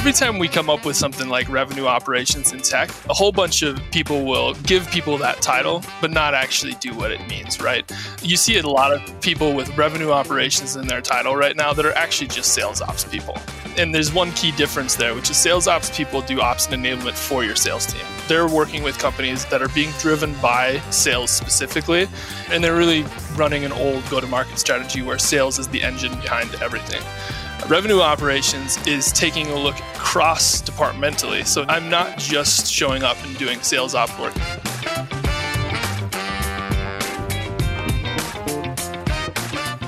[0.00, 3.60] Every time we come up with something like revenue operations in tech, a whole bunch
[3.60, 7.84] of people will give people that title, but not actually do what it means, right?
[8.22, 11.84] You see a lot of people with revenue operations in their title right now that
[11.84, 13.36] are actually just sales ops people.
[13.76, 17.12] And there's one key difference there, which is sales ops people do ops and enablement
[17.12, 18.06] for your sales team.
[18.26, 22.08] They're working with companies that are being driven by sales specifically,
[22.48, 23.04] and they're really
[23.36, 27.02] running an old go to market strategy where sales is the engine behind everything.
[27.68, 31.44] Revenue operations is taking a look cross departmentally.
[31.44, 34.32] So I'm not just showing up and doing sales op work.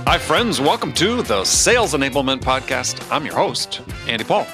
[0.06, 0.60] Hi, friends.
[0.60, 3.04] Welcome to the Sales Enablement Podcast.
[3.10, 4.46] I'm your host, Andy Paul.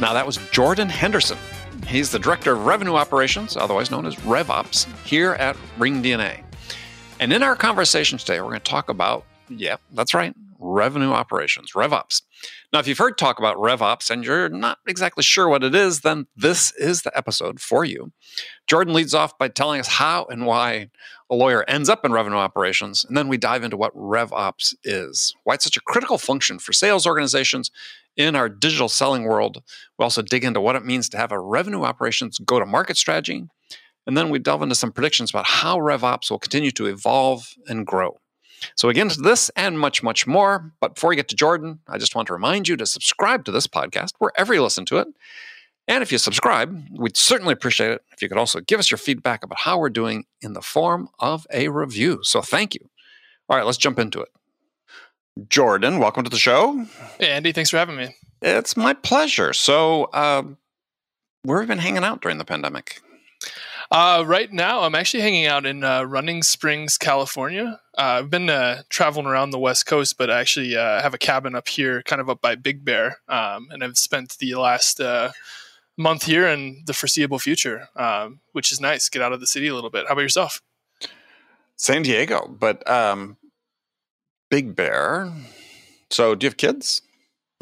[0.00, 1.38] Now, that was Jordan Henderson.
[1.86, 6.42] He's the Director of Revenue Operations, otherwise known as RevOps, here at RingDNA.
[7.20, 11.72] And in our conversation today, we're going to talk about, yeah, that's right, revenue operations,
[11.72, 12.22] RevOps.
[12.72, 16.00] Now, if you've heard talk about RevOps and you're not exactly sure what it is,
[16.00, 18.12] then this is the episode for you.
[18.66, 20.88] Jordan leads off by telling us how and why
[21.28, 25.34] a lawyer ends up in revenue operations, and then we dive into what RevOps is,
[25.44, 27.70] why it's such a critical function for sales organizations
[28.16, 29.62] in our digital selling world.
[29.98, 32.96] We also dig into what it means to have a revenue operations go to market
[32.96, 33.44] strategy,
[34.06, 37.86] and then we delve into some predictions about how RevOps will continue to evolve and
[37.86, 38.21] grow.
[38.74, 40.72] So we get into this and much, much more.
[40.80, 43.52] But before we get to Jordan, I just want to remind you to subscribe to
[43.52, 45.08] this podcast wherever you listen to it.
[45.88, 48.98] And if you subscribe, we'd certainly appreciate it if you could also give us your
[48.98, 52.20] feedback about how we're doing in the form of a review.
[52.22, 52.88] So thank you.
[53.48, 54.28] All right, let's jump into it.
[55.48, 56.86] Jordan, welcome to the show.
[57.18, 58.14] Hey, Andy, thanks for having me.
[58.42, 59.52] It's my pleasure.
[59.52, 60.42] So, uh,
[61.42, 63.00] where have you been hanging out during the pandemic?
[63.92, 67.78] Uh, right now, I'm actually hanging out in uh, Running Springs, California.
[67.98, 71.18] Uh, I've been uh, traveling around the West Coast, but I actually uh, have a
[71.18, 74.98] cabin up here, kind of up by Big Bear, um, and I've spent the last
[74.98, 75.32] uh,
[75.98, 79.10] month here and the foreseeable future, um, which is nice.
[79.10, 80.06] Get out of the city a little bit.
[80.06, 80.62] How about yourself?
[81.76, 83.36] San Diego, but um,
[84.48, 85.30] Big Bear.
[86.08, 87.02] So, do you have kids?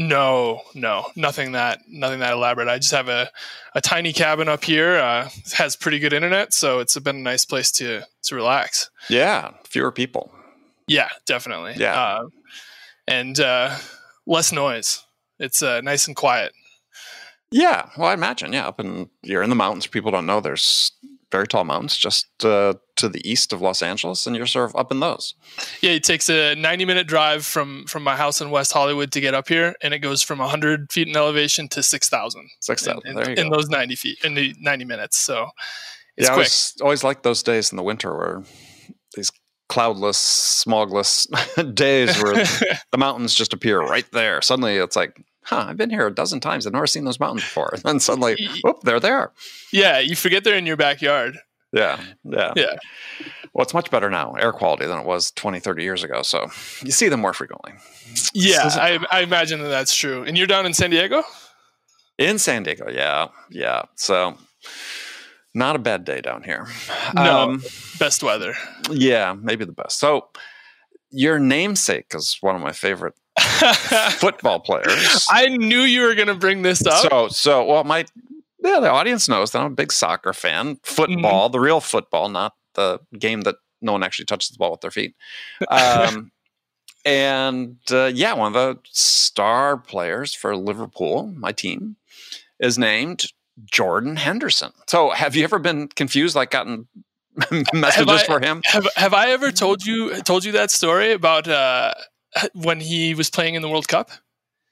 [0.00, 2.68] No, no, nothing that nothing that elaborate.
[2.68, 3.30] I just have a,
[3.74, 4.96] a tiny cabin up here.
[4.96, 8.88] Uh, has pretty good internet, so it's been a nice place to to relax.
[9.10, 10.32] Yeah, fewer people.
[10.86, 11.74] Yeah, definitely.
[11.76, 12.28] Yeah, uh,
[13.06, 13.76] and uh,
[14.26, 15.04] less noise.
[15.38, 16.54] It's uh, nice and quiet.
[17.50, 18.54] Yeah, well, I imagine.
[18.54, 19.86] Yeah, up in you're in the mountains.
[19.86, 20.92] People don't know there's
[21.30, 24.76] very tall mountains just uh, to the east of Los Angeles, and you're sort of
[24.76, 25.34] up in those.
[25.80, 29.20] Yeah, it takes a 90 minute drive from from my house in West Hollywood to
[29.20, 32.48] get up here, and it goes from 100 feet in elevation to 6,000.
[32.60, 33.02] 6,000.
[33.06, 35.18] In, there you in those 90 feet in the 90 minutes.
[35.18, 35.48] So
[36.16, 36.36] it's yeah, I quick.
[36.36, 38.42] always, always like those days in the winter where
[39.14, 39.30] these
[39.68, 41.26] cloudless, smogless
[41.74, 42.34] days where
[42.92, 44.42] the mountains just appear right there.
[44.42, 45.22] Suddenly, it's like.
[45.50, 46.66] Huh, I've been here a dozen times.
[46.66, 47.70] I've never seen those mountains before.
[47.74, 49.32] And then suddenly, whoop, there they are.
[49.72, 49.82] there.
[49.82, 51.38] yeah, you forget they're in your backyard.
[51.72, 52.52] Yeah, yeah.
[52.56, 52.76] Yeah.
[53.52, 56.22] Well, it's much better now, air quality, than it was 20, 30 years ago.
[56.22, 56.48] So
[56.84, 57.72] you see them more frequently.
[58.32, 60.22] Yeah, I, I imagine that that's true.
[60.24, 61.22] And you're down in San Diego?
[62.18, 63.82] In San Diego, yeah, yeah.
[63.96, 64.36] So
[65.54, 66.66] not a bad day down here.
[67.14, 67.50] No.
[67.50, 67.62] Um,
[67.98, 68.54] Best weather.
[68.90, 69.98] yeah, maybe the best.
[69.98, 70.28] So
[71.10, 73.14] your namesake is one of my favorite
[74.18, 75.26] football players.
[75.30, 77.10] I knew you were going to bring this up.
[77.10, 78.04] So, so well, my
[78.62, 80.78] yeah, the audience knows that I'm a big soccer fan.
[80.82, 81.52] Football, Mm-hmm.
[81.52, 84.90] the real football, not the game that no one actually touches the ball with their
[84.90, 85.14] feet.
[85.68, 86.30] Um,
[87.04, 91.96] and uh, yeah, one of the star players for Liverpool, my team,
[92.58, 93.24] is named
[93.64, 94.72] Jordan Henderson.
[94.86, 96.88] So, have you ever been confused, like gotten
[97.72, 98.60] messages I- for him?
[98.66, 101.94] have have I ever told you told you that story about uh,
[102.54, 104.10] when he was playing in the World Cup?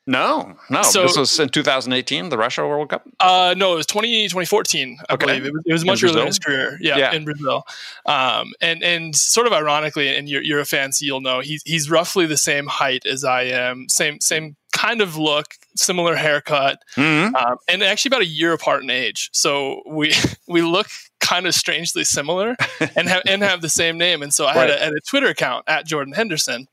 [0.07, 0.81] No, no.
[0.83, 3.07] So- this was in 2018, the Russia World Cup.
[3.21, 5.27] Uh, no, it was 20, 2014, I Okay.
[5.27, 5.45] believe.
[5.45, 6.79] It was, it was much earlier in his career.
[6.81, 7.13] Yeah, Yeah.
[7.13, 7.65] in Brazil.
[8.07, 11.63] Um, and and sort of ironically, and you're, you're a fan, so you'll know he's
[11.67, 16.81] he's roughly the same height as I am, same same kind of look, similar haircut,
[16.97, 17.35] Mhm.
[17.35, 19.29] um, and actually about a year apart in age.
[19.35, 20.15] So we
[20.49, 20.87] we look
[21.21, 22.57] kind of strangely similar
[22.97, 24.23] and have and have the same name.
[24.23, 26.67] And so I had, a, had a Twitter account at Jordan Henderson.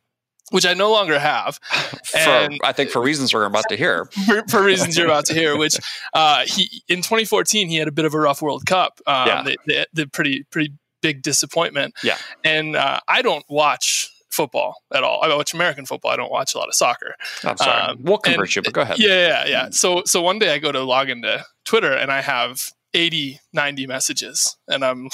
[0.51, 1.55] Which I no longer have
[2.05, 4.05] For, And- I think for reasons we're about to hear.
[4.27, 5.57] for, for reasons you're about to hear.
[5.57, 5.77] Which
[6.13, 8.99] uh, he in 2014 he had a bit of a rough World Cup.
[9.07, 9.43] Um, Yeah.
[9.43, 11.95] the, the, the pretty pretty big disappointment.
[12.03, 12.17] Yeah.
[12.43, 15.21] and uh, I don't watch football at all.
[15.23, 16.11] I watch American football.
[16.11, 17.15] I don't watch a lot of soccer.
[17.43, 17.81] I'm sorry.
[17.91, 18.99] Um, we'll convert and- you, but go ahead.
[18.99, 19.69] Yeah, yeah, yeah.
[19.71, 22.59] So so one day I go to log into Twitter and I have
[22.93, 25.09] 80, 90 messages, and I'm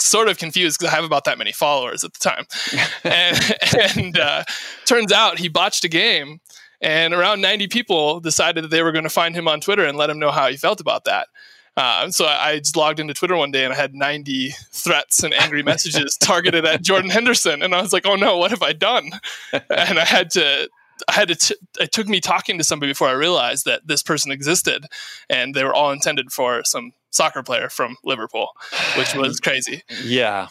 [0.00, 2.46] sort of confused because I have about that many followers at the time.
[3.04, 3.56] and
[3.96, 4.44] and uh,
[4.86, 6.40] turns out he botched a game
[6.80, 9.98] And around 90 people decided that they were going to find him on Twitter and
[9.98, 11.28] let him know how he felt about that.
[11.76, 15.22] Uh, so I, I just logged into Twitter one day and I had 90 threats
[15.22, 18.62] and angry messages targeted at Jordan Henderson, and I was like, "Oh no, what have
[18.62, 19.10] I done?"
[19.52, 20.68] and I had to
[21.08, 21.34] I had to.
[21.34, 24.86] T- it took me talking to somebody before I realized that this person existed,
[25.28, 28.50] and they were all intended for some soccer player from Liverpool,
[28.96, 29.82] which was crazy.
[30.02, 30.48] Yeah,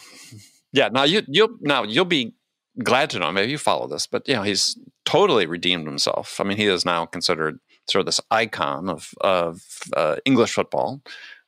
[0.72, 0.88] yeah.
[0.88, 2.34] Now you you'll now you'll be
[2.82, 3.32] glad to know.
[3.32, 6.40] Maybe you follow this, but you know he's totally redeemed himself.
[6.40, 7.58] I mean, he is now considered
[7.88, 9.62] sort of this icon of of
[9.96, 11.02] uh, English football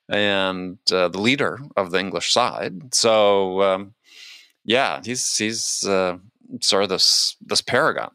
[0.08, 2.94] and uh, the leader of the English side.
[2.94, 3.94] So um,
[4.64, 6.18] yeah, he's he's uh,
[6.60, 8.10] sort of this this paragon.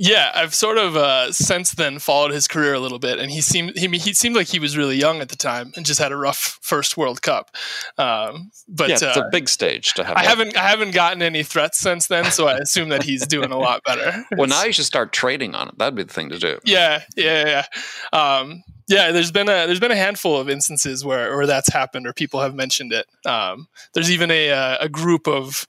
[0.00, 3.40] Yeah, I've sort of uh, since then followed his career a little bit, and he
[3.40, 6.12] seemed he, he seemed like he was really young at the time and just had
[6.12, 7.50] a rough first World Cup.
[7.98, 10.16] Um, but yeah, it's uh, a big stage to have.
[10.16, 13.50] I haven't I haven't gotten any threats since then, so I assume that he's doing
[13.50, 14.24] a lot better.
[14.36, 15.78] well, now you should start trading on it.
[15.78, 16.60] That'd be the thing to do.
[16.64, 17.64] Yeah, yeah,
[18.12, 18.18] yeah.
[18.18, 22.06] Um, yeah, there's been a there's been a handful of instances where where that's happened
[22.06, 23.06] or people have mentioned it.
[23.26, 25.66] Um, there's even a uh, a group of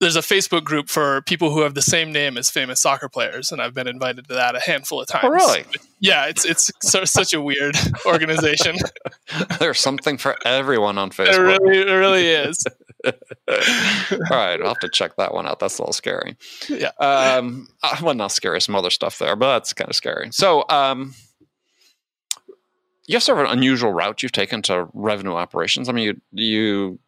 [0.00, 3.52] there's a Facebook group for people who have the same name as famous soccer players,
[3.52, 5.24] and I've been invited to that a handful of times.
[5.26, 5.64] Oh, really?
[5.98, 7.76] Yeah, it's it's sort of such a weird
[8.06, 8.76] organization.
[9.58, 11.58] There's something for everyone on It Facebook.
[11.60, 12.64] really, it really is.
[13.06, 13.12] All
[14.30, 15.58] right, I'll have to check that one out.
[15.60, 16.36] That's a little scary.
[16.68, 16.90] Yeah.
[16.98, 18.60] Um, uh, well, not scary.
[18.60, 20.30] Some other stuff there, but that's kind of scary.
[20.32, 21.14] So, um,
[23.06, 25.88] you have sort of an unusual route you've taken to revenue operations.
[25.88, 26.98] I mean, you you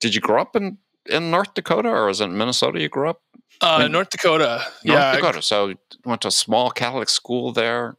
[0.00, 0.76] did you grow up in
[1.06, 2.80] in North Dakota or was it in Minnesota?
[2.80, 3.20] You grew up
[3.60, 4.64] Uh, In North Dakota.
[4.84, 7.96] North yeah, Dakota, so went to a small Catholic school there.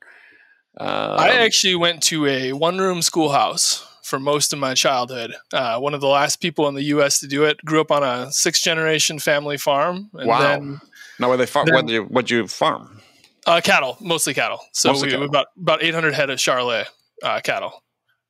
[0.80, 5.34] Uh, I actually went to a one room schoolhouse for most of my childhood.
[5.54, 7.20] Uh, one of the last people in the U.S.
[7.20, 7.64] to do it.
[7.64, 10.10] Grew up on a six generation family farm.
[10.14, 10.42] And Wow.
[10.42, 10.82] then
[11.20, 11.68] now where they farm?
[11.68, 13.02] then- What you what you farm?
[13.46, 14.60] uh, cattle, mostly cattle.
[14.74, 15.28] So Mostly we cattle.
[15.28, 16.86] about about 800 head of Charolais
[17.24, 17.84] uh, cattle.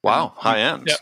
[0.03, 0.83] Wow, high end.
[0.87, 0.99] Yep.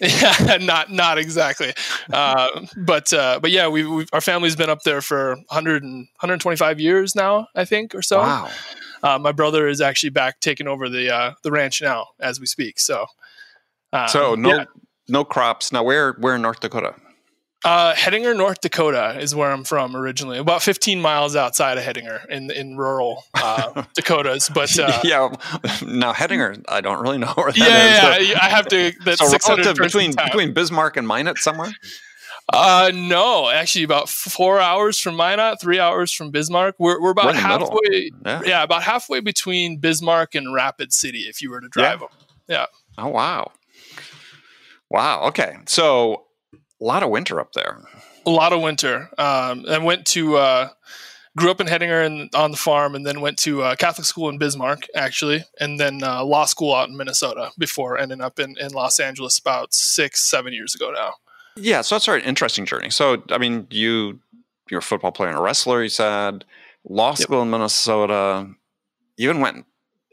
[0.00, 1.72] Yeah, not not exactly,
[2.12, 6.06] uh, but uh, but yeah, we we our family's been up there for 100 and
[6.20, 8.18] 125 years now, I think, or so.
[8.18, 8.50] Wow.
[9.02, 12.46] Uh, my brother is actually back taking over the uh, the ranch now as we
[12.46, 12.78] speak.
[12.78, 13.06] So,
[13.92, 14.64] uh, So no yeah.
[15.08, 15.72] no crops.
[15.72, 16.94] Now where where in North Dakota?
[17.64, 17.94] Uh,
[18.36, 22.76] North Dakota is where I'm from originally, about 15 miles outside of Hettinger in in
[22.76, 24.48] rural uh, Dakotas.
[24.48, 25.28] But uh, yeah.
[25.84, 27.66] Now Hettinger, I don't really know where that is.
[27.66, 28.92] yeah, but- yeah, I have to.
[29.04, 31.72] That's so 600 relative between between Bismarck and Minot somewhere.
[32.50, 36.76] Uh, no, actually, about four hours from Minot, three hours from Bismarck.
[36.78, 37.70] We're we're about We're in the middle.
[37.84, 38.10] halfway.
[38.24, 38.42] Yeah.
[38.44, 42.08] Yeah, about halfway between Bismarck and Rapid City, if you were to drive them.
[42.46, 42.66] Yeah.
[42.96, 43.52] Oh wow.
[44.88, 45.24] Wow.
[45.24, 45.56] Okay.
[45.66, 46.24] So
[46.80, 47.82] a lot of winter up there.
[48.26, 49.10] A lot of winter.
[49.18, 50.68] Um, and went to uh,
[51.36, 54.28] grew up in Hettinger and on the farm, and then went to uh, Catholic school
[54.28, 58.56] in Bismarck, actually, and then uh, law school out in Minnesota before ending up in,
[58.58, 61.14] in Los Angeles about six, seven years ago now.
[61.56, 61.80] Yeah.
[61.82, 62.90] So that's an interesting journey.
[62.90, 64.20] So I mean, you
[64.70, 65.82] you're a football player and a wrestler.
[65.82, 66.44] You said
[66.88, 67.18] law Yep.
[67.18, 68.48] school in Minnesota.
[69.16, 69.64] You even went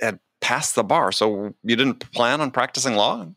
[0.01, 1.11] and passed the bar.
[1.11, 3.27] So you didn't plan on practicing law.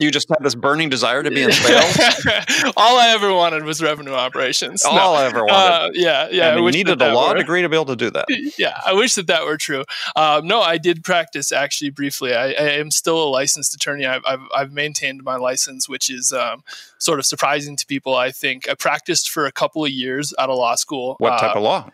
[0.00, 1.98] You just had this burning desire to be in sales.
[2.76, 4.82] All I ever wanted was revenue operations.
[4.82, 4.90] No.
[4.92, 5.52] All I ever wanted.
[5.54, 6.48] Uh, yeah, yeah.
[6.48, 8.10] and I you needed that a that law were- degree to be able to do
[8.10, 8.24] that.
[8.58, 9.84] yeah, I wish that that were true.
[10.16, 12.34] Um, no, I did practice actually briefly.
[12.34, 14.06] I, I am still a licensed attorney.
[14.06, 16.64] I've, I've, I've maintained my license, which is um,
[16.96, 18.16] sort of surprising to people.
[18.16, 21.16] I think I practiced for a couple of years out of law school.
[21.18, 21.90] What uh, type of law?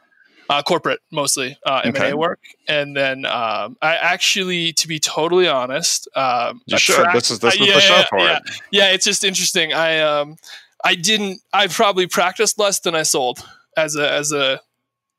[0.48, 6.08] Uh, corporate mostly uh, M&A work, and then um, I actually, to be totally honest,
[6.16, 7.06] um, You should.
[7.12, 8.36] This is this uh, is yeah, the show yeah, for yeah.
[8.36, 8.42] it.
[8.70, 9.72] yeah, it's just interesting.
[9.72, 10.36] I um
[10.84, 13.44] I didn't I probably practiced less than I sold
[13.76, 14.60] as a as a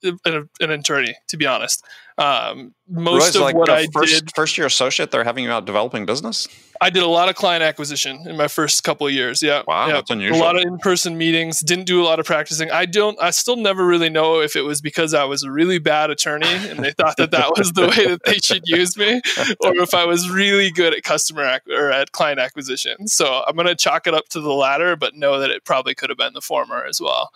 [0.03, 1.84] an, an attorney, to be honest.
[2.19, 5.65] Um, most of like what I first did, first year associate, they're having you out
[5.65, 6.47] developing business.
[6.81, 9.43] I did a lot of client acquisition in my first couple of years.
[9.43, 9.93] Yeah, Wow, yeah.
[9.93, 11.59] that's a lot of in-person meetings.
[11.59, 12.71] Didn't do a lot of practicing.
[12.71, 13.21] I don't.
[13.21, 16.47] I still never really know if it was because I was a really bad attorney
[16.47, 19.21] and they thought that that was the way that they should use me,
[19.59, 23.07] or if I was really good at customer ac- or at client acquisition.
[23.07, 26.09] So I'm gonna chalk it up to the latter, but know that it probably could
[26.09, 27.31] have been the former as well.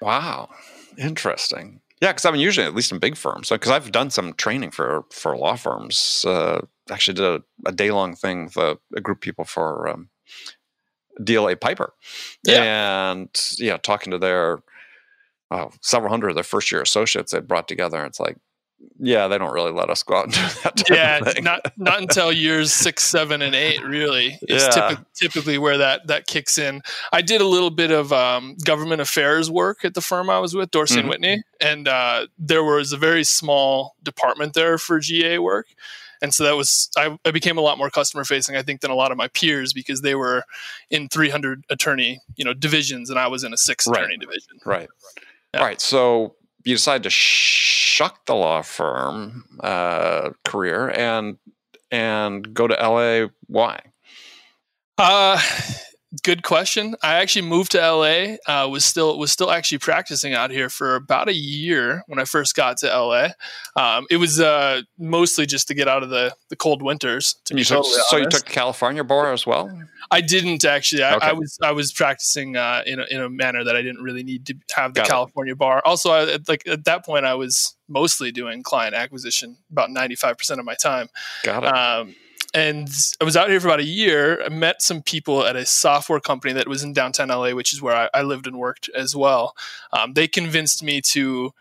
[0.00, 0.50] Wow,
[0.98, 1.80] interesting.
[2.02, 4.70] Yeah, because I mean, usually at least in big firms, because I've done some training
[4.70, 6.24] for for law firms.
[6.26, 6.60] Uh,
[6.90, 10.10] actually, did a, a day long thing with a, a group of people for um,
[11.20, 11.94] DLA Piper,
[12.44, 13.12] yeah.
[13.12, 14.62] and yeah, talking to their
[15.50, 18.04] uh, several hundred of their first year associates they brought together.
[18.04, 18.36] It's like
[18.98, 20.90] yeah, they don't really let us go out and do that.
[20.90, 23.82] yeah, not not until years six, seven, and eight.
[23.82, 24.70] Really, is yeah.
[24.70, 26.82] typi- typically where that that kicks in.
[27.12, 30.54] I did a little bit of um, government affairs work at the firm I was
[30.54, 31.00] with, Dorsey mm-hmm.
[31.00, 35.66] and Whitney, and uh, there was a very small department there for GA work.
[36.22, 38.90] And so that was I, I became a lot more customer facing, I think, than
[38.90, 40.44] a lot of my peers because they were
[40.90, 43.98] in 300 attorney, you know, divisions, and I was in a six right.
[43.98, 44.58] attorney division.
[44.64, 44.88] Right.
[45.52, 45.60] Yeah.
[45.60, 45.80] All right.
[45.80, 46.34] So
[46.66, 51.38] you decide to shuck the law firm uh, career and
[51.92, 53.28] and go to LA.
[53.46, 53.80] Why?
[54.98, 55.40] Uh,
[56.22, 56.96] good question.
[57.02, 58.36] I actually moved to LA.
[58.46, 62.24] Uh, was still was still actually practicing out here for about a year when I
[62.24, 63.28] first got to LA.
[63.76, 67.36] Um, it was uh, mostly just to get out of the, the cold winters.
[67.46, 69.70] To you be took, totally so you took California bar as well.
[70.10, 71.02] I didn't actually.
[71.02, 71.26] I, okay.
[71.28, 74.22] I was I was practicing uh, in a, in a manner that I didn't really
[74.22, 75.58] need to have the Got California it.
[75.58, 75.82] bar.
[75.84, 80.38] Also, I, like at that point, I was mostly doing client acquisition about ninety five
[80.38, 81.08] percent of my time.
[81.42, 81.68] Got it.
[81.68, 82.14] Um,
[82.56, 82.88] and
[83.20, 84.42] I was out here for about a year.
[84.42, 87.82] I met some people at a software company that was in downtown LA, which is
[87.82, 89.54] where I, I lived and worked as well.
[89.92, 91.52] Um, they convinced me to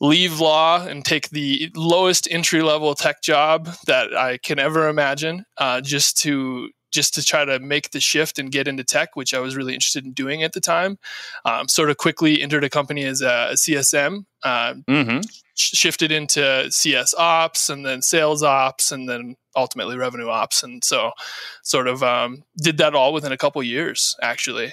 [0.00, 5.46] leave law and take the lowest entry level tech job that I can ever imagine,
[5.58, 9.32] uh, just to just to try to make the shift and get into tech, which
[9.32, 10.98] I was really interested in doing at the time.
[11.44, 15.20] Um, sort of quickly entered a company as a, a CSM, uh, mm-hmm.
[15.54, 20.62] sh- shifted into CS ops and then sales ops and then ultimately revenue ops.
[20.62, 21.12] And so
[21.62, 24.72] sort of um, did that all within a couple years, actually.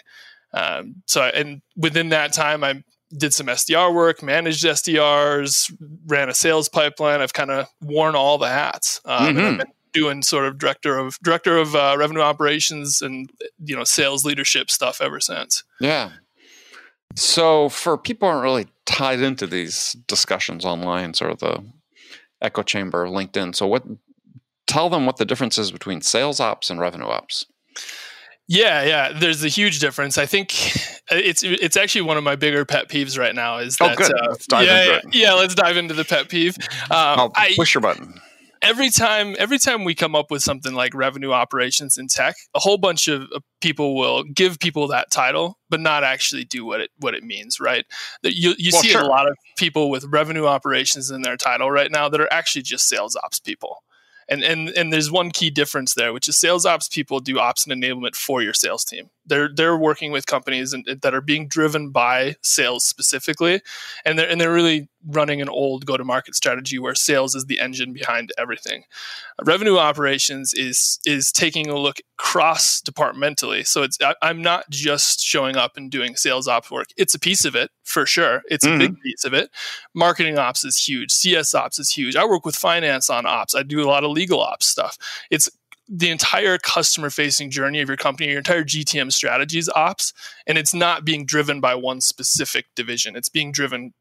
[0.54, 2.84] Um, so, and within that time, I
[3.16, 5.72] did some SDR work, managed SDRs,
[6.08, 7.22] ran a sales pipeline.
[7.22, 9.02] I've kind of worn all the hats.
[9.06, 9.62] Um, mm-hmm
[9.94, 13.32] doing sort of director of director of uh, revenue operations and
[13.64, 15.64] you know sales leadership stuff ever since.
[15.80, 16.12] Yeah.
[17.16, 21.64] So for people aren't really tied into these discussions online, sort of the
[22.42, 23.56] echo chamber, LinkedIn.
[23.56, 23.84] So what?
[24.70, 27.44] Tell them what the difference is between sales ops and revenue ops.
[28.48, 29.12] Yeah, yeah.
[29.18, 30.20] There's a huge difference.
[30.20, 30.54] I think
[31.12, 33.58] it's it's actually one of my bigger pet peeves right now.
[33.58, 34.14] Is oh, that, oh, good.
[34.14, 35.16] Uh, let's dive yeah, into yeah, it.
[35.16, 36.56] Yeah, let's dive into the pet peeve.
[36.84, 38.22] Um, I'll push I, your button
[38.62, 42.60] every time every time we come up with something like revenue operations in tech a
[42.60, 43.28] whole bunch of
[43.62, 47.60] people will give people that title but not actually do what it what it means
[47.60, 47.86] right
[48.24, 49.02] you, you well, see sure.
[49.02, 52.62] a lot of people with revenue operations in their title right now that are actually
[52.62, 53.84] just sales ops people
[54.30, 57.66] and and and there's one key difference there which is sales ops people do ops
[57.66, 61.48] and enablement for your sales team they're they're working with companies and, that are being
[61.48, 63.62] driven by sales specifically
[64.06, 67.46] and they're and they're really running an old go to market strategy where sales is
[67.46, 68.84] the engine behind everything.
[69.44, 73.64] Revenue operations is is taking a look cross departmentally.
[73.64, 76.88] So it's I, am not just showing up and doing sales ops work.
[76.98, 78.44] It's a piece of it for sure.
[78.50, 78.76] It's mm-hmm.
[78.76, 79.02] a big mm-hmm.
[79.02, 79.50] piece of it.
[79.94, 81.12] Marketing ops is huge.
[81.12, 82.16] CS ops is huge.
[82.16, 83.56] I work with finance on ops.
[83.56, 84.98] I do a lot of legal ops stuff.
[85.32, 85.50] It's
[85.92, 90.14] the entire customer facing journey of your company, your entire GTM strategies ops,
[90.46, 93.16] and it's not being driven by one specific division.
[93.16, 93.94] It's being driven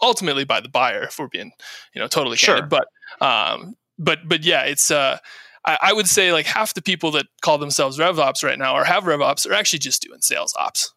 [0.00, 1.52] ultimately by the buyer, if we're being,
[1.94, 2.54] you know, totally sure.
[2.54, 2.70] candid.
[2.70, 5.18] But, um, but, but yeah, it's, uh,
[5.66, 8.84] I, I would say like half the people that call themselves RevOps right now or
[8.84, 10.94] have RevOps are actually just doing sales ops.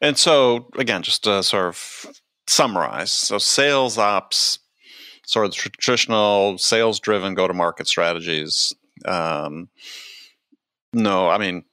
[0.00, 2.06] And so, again, just to sort of
[2.48, 4.58] summarize, so sales ops,
[5.24, 8.74] sort of traditional sales driven go to market strategies
[9.06, 9.68] um,
[10.92, 11.64] no, I mean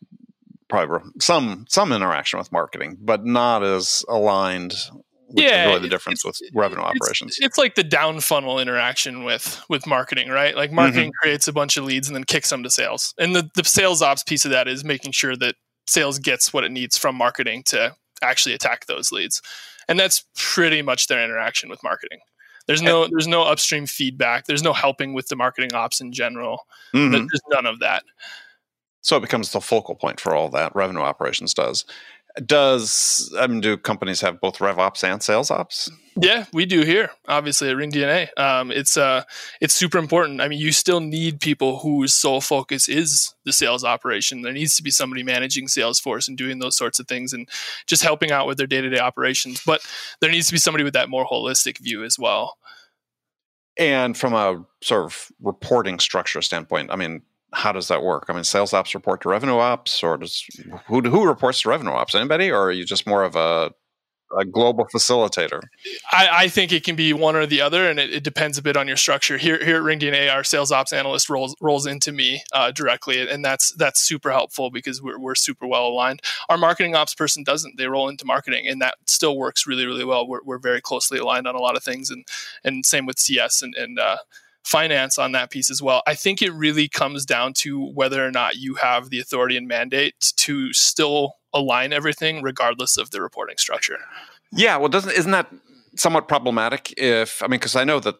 [0.67, 4.75] probably some some interaction with marketing, but not as aligned.
[5.31, 7.37] yeah, really the difference with revenue operations.
[7.37, 10.55] It's, it's, like the down funnel interaction with with marketing, right?
[10.55, 11.21] Like marketing mm-hmm.
[11.21, 14.01] creates a bunch of leads and then kicks them to sales, and the the sales
[14.01, 15.55] ops piece of that is making sure that
[15.87, 19.41] sales gets what it needs from marketing to actually attack those leads,
[19.87, 22.19] and that's pretty much their interaction with marketing.
[22.67, 24.45] There's no there's no upstream feedback.
[24.45, 26.67] There's no helping with the marketing ops in general.
[26.93, 27.11] Mm-hmm.
[27.11, 28.03] There's none of that.
[29.01, 31.85] So it becomes the focal point for all that revenue operations does.
[32.45, 35.89] Does I mean, do companies have both rev ops and sales ops?
[36.19, 37.11] Yeah, we do here.
[37.27, 39.23] Obviously, at Ring DNA, um, it's uh,
[39.61, 40.41] it's super important.
[40.41, 44.41] I mean, you still need people whose sole focus is the sales operation.
[44.41, 47.47] There needs to be somebody managing Salesforce and doing those sorts of things and
[47.85, 49.61] just helping out with their day to day operations.
[49.65, 49.81] But
[50.21, 52.57] there needs to be somebody with that more holistic view as well.
[53.77, 57.21] And from a sort of reporting structure standpoint, I mean,
[57.53, 58.25] how does that work?
[58.29, 60.45] I mean, sales ops report to revenue ops, or does
[60.87, 62.15] who who reports to revenue ops?
[62.15, 63.71] Anybody, or are you just more of a
[64.35, 65.61] a global facilitator?
[66.11, 68.61] I, I, think it can be one or the other, and it, it, depends a
[68.61, 69.37] bit on your structure.
[69.37, 73.43] Here, here at RingDNA, our sales ops analyst rolls rolls into me uh, directly, and
[73.43, 76.21] that's that's super helpful because we're we're super well aligned.
[76.49, 80.05] Our marketing ops person doesn't; they roll into marketing, and that still works really really
[80.05, 80.27] well.
[80.27, 82.25] We're, we're very closely aligned on a lot of things, and
[82.63, 84.17] and same with CS and and uh,
[84.67, 86.03] finance on that piece as well.
[86.05, 89.65] I think it really comes down to whether or not you have the authority and
[89.65, 93.97] mandate to still align everything regardless of the reporting structure.
[94.51, 95.49] Yeah, well, doesn't isn't that
[95.95, 96.93] somewhat problematic?
[96.97, 98.15] If I mean, because I know that,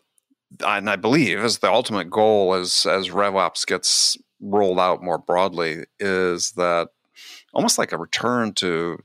[0.66, 5.84] and I believe as the ultimate goal as as RevOps gets rolled out more broadly
[6.00, 6.90] is that
[7.54, 9.00] almost like a return to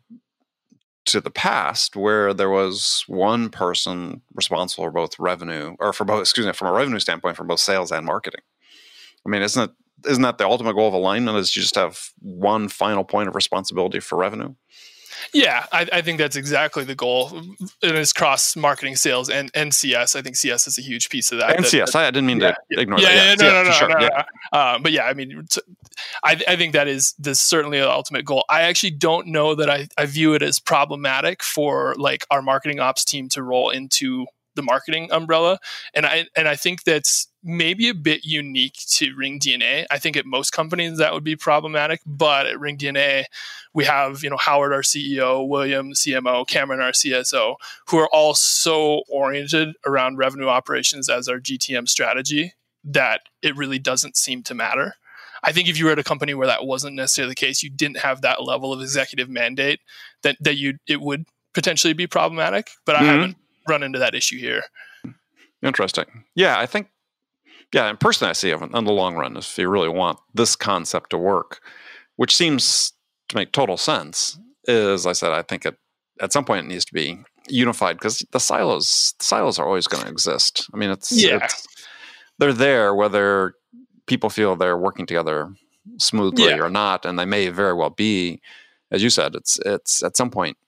[1.06, 6.20] to the past where there was one person responsible for both revenue or for both
[6.20, 8.42] excuse me from a revenue standpoint for both sales and marketing.
[9.26, 9.70] I mean isn't it
[10.08, 13.34] isn't that the ultimate goal of alignment is you just have one final point of
[13.34, 14.54] responsibility for revenue
[15.32, 17.30] yeah, I, I, think that's exactly the goal.
[17.36, 20.16] And It is cross marketing, sales, and, and CS.
[20.16, 21.56] I think CS is a huge piece of that.
[21.56, 23.42] And that, CS, I didn't mean yeah, to ignore yeah, that.
[23.42, 23.88] Yeah, no, no, no, sure.
[23.88, 24.22] no, no, no.
[24.52, 25.46] Uh, but yeah, I mean,
[26.24, 28.44] I, I think that is this certainly the ultimate goal.
[28.48, 32.80] I actually don't know that I, I view it as problematic for like our marketing
[32.80, 35.58] ops team to roll into the marketing umbrella,
[35.94, 39.86] and I and I think that's maybe a bit unique to Ring DNA.
[39.90, 43.24] I think at most companies that would be problematic, but at Ring DNA,
[43.74, 47.56] we have you know Howard, our CEO, William, CMO, Cameron, our CSO,
[47.88, 53.78] who are all so oriented around revenue operations as our GTM strategy that it really
[53.78, 54.94] doesn't seem to matter.
[55.44, 57.70] I think if you were at a company where that wasn't necessarily the case, you
[57.70, 59.80] didn't have that level of executive mandate,
[60.22, 62.70] that that you it would potentially be problematic.
[62.84, 63.04] But mm-hmm.
[63.04, 63.36] I haven't
[63.68, 64.62] run into that issue here.
[65.62, 66.24] Interesting.
[66.34, 66.88] Yeah, I think
[67.72, 70.56] yeah, and personally, I see it in the long run, if you really want this
[70.56, 71.60] concept to work,
[72.16, 72.92] which seems
[73.28, 75.76] to make total sense, is I said I think it
[76.20, 79.86] at some point it needs to be unified because the silos the silos are always
[79.86, 80.68] going to exist.
[80.72, 81.44] I mean, it's yeah.
[81.44, 81.66] It's,
[82.38, 83.54] they're there whether
[84.06, 85.54] people feel they're working together
[85.98, 86.58] smoothly yeah.
[86.58, 88.40] or not, and they may very well be.
[88.90, 90.58] As you said, it's it's at some point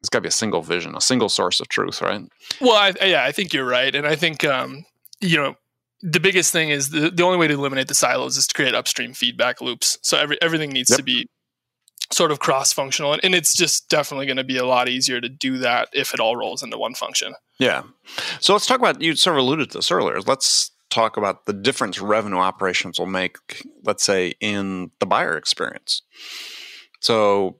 [0.00, 2.22] it's got to be a single vision, a single source of truth, right?
[2.60, 4.84] Well, I, yeah, I think you're right, and I think um,
[5.20, 5.56] you know
[6.02, 8.74] the biggest thing is the, the only way to eliminate the silos is to create
[8.74, 9.98] upstream feedback loops.
[10.02, 10.98] So every, everything needs yep.
[10.98, 11.28] to be
[12.12, 13.12] sort of cross functional.
[13.12, 16.14] And, and it's just definitely going to be a lot easier to do that if
[16.14, 17.34] it all rolls into one function.
[17.58, 17.82] Yeah.
[18.40, 20.20] So let's talk about, you sort of alluded to this earlier.
[20.20, 23.36] Let's talk about the difference revenue operations will make,
[23.84, 26.02] let's say, in the buyer experience.
[27.00, 27.56] So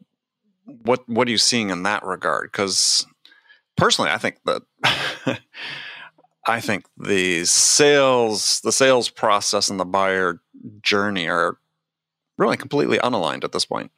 [0.83, 2.51] what what are you seeing in that regard?
[2.53, 3.07] Because
[3.77, 4.63] personally, I think that
[6.47, 10.41] I think the sales, the sales process, and the buyer
[10.83, 11.59] journey are
[12.39, 13.93] really completely unaligned at this point.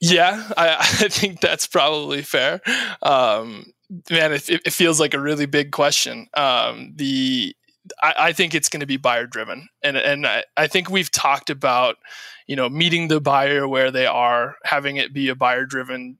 [0.00, 2.60] Yeah, I, I think that's probably fair.
[3.02, 3.72] Um,
[4.10, 6.26] man, it, it, feels like a really big question.
[6.34, 7.54] Um, the
[8.02, 11.10] I, I, think it's going to be buyer driven, and and I, I think we've
[11.10, 11.96] talked about
[12.46, 16.18] you know meeting the buyer where they are, having it be a buyer driven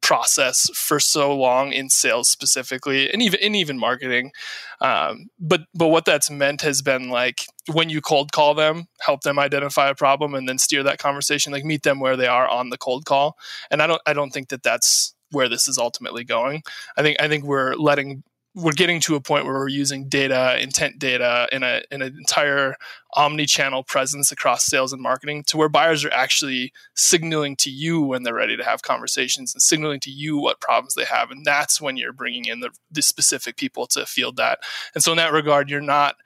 [0.00, 4.32] process for so long in sales specifically and even in even marketing.
[4.80, 9.22] Um, but but what that's meant has been like when you cold call them help
[9.22, 12.48] them identify a problem and then steer that conversation like meet them where they are
[12.48, 13.36] on the cold call.
[13.70, 16.62] And i don't i don't think that that's where this is ultimately going.
[16.96, 18.22] I think i think we're letting
[18.54, 22.14] we're getting to a point where we're using data, intent data, in a in an
[22.16, 22.76] entire
[23.14, 28.22] omni-channel presence across sales and marketing, to where buyers are actually signaling to you when
[28.22, 31.80] they're ready to have conversations and signaling to you what problems they have, and that's
[31.80, 34.60] when you're bringing in the, the specific people to field that.
[34.94, 36.16] And so, in that regard, you're not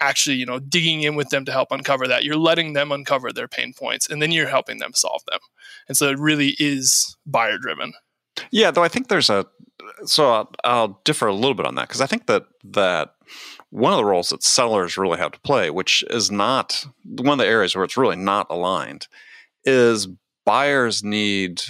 [0.00, 2.22] actually you know digging in with them to help uncover that.
[2.22, 5.40] You're letting them uncover their pain points and then you're helping them solve them.
[5.88, 7.94] And so it really is buyer driven
[8.50, 9.44] yeah though i think there's a
[10.04, 13.14] so I'll, I'll differ a little bit on that because I think that that
[13.70, 17.44] one of the roles that sellers really have to play, which is not one of
[17.44, 19.06] the areas where it's really not aligned,
[19.64, 20.08] is
[20.46, 21.62] buyers need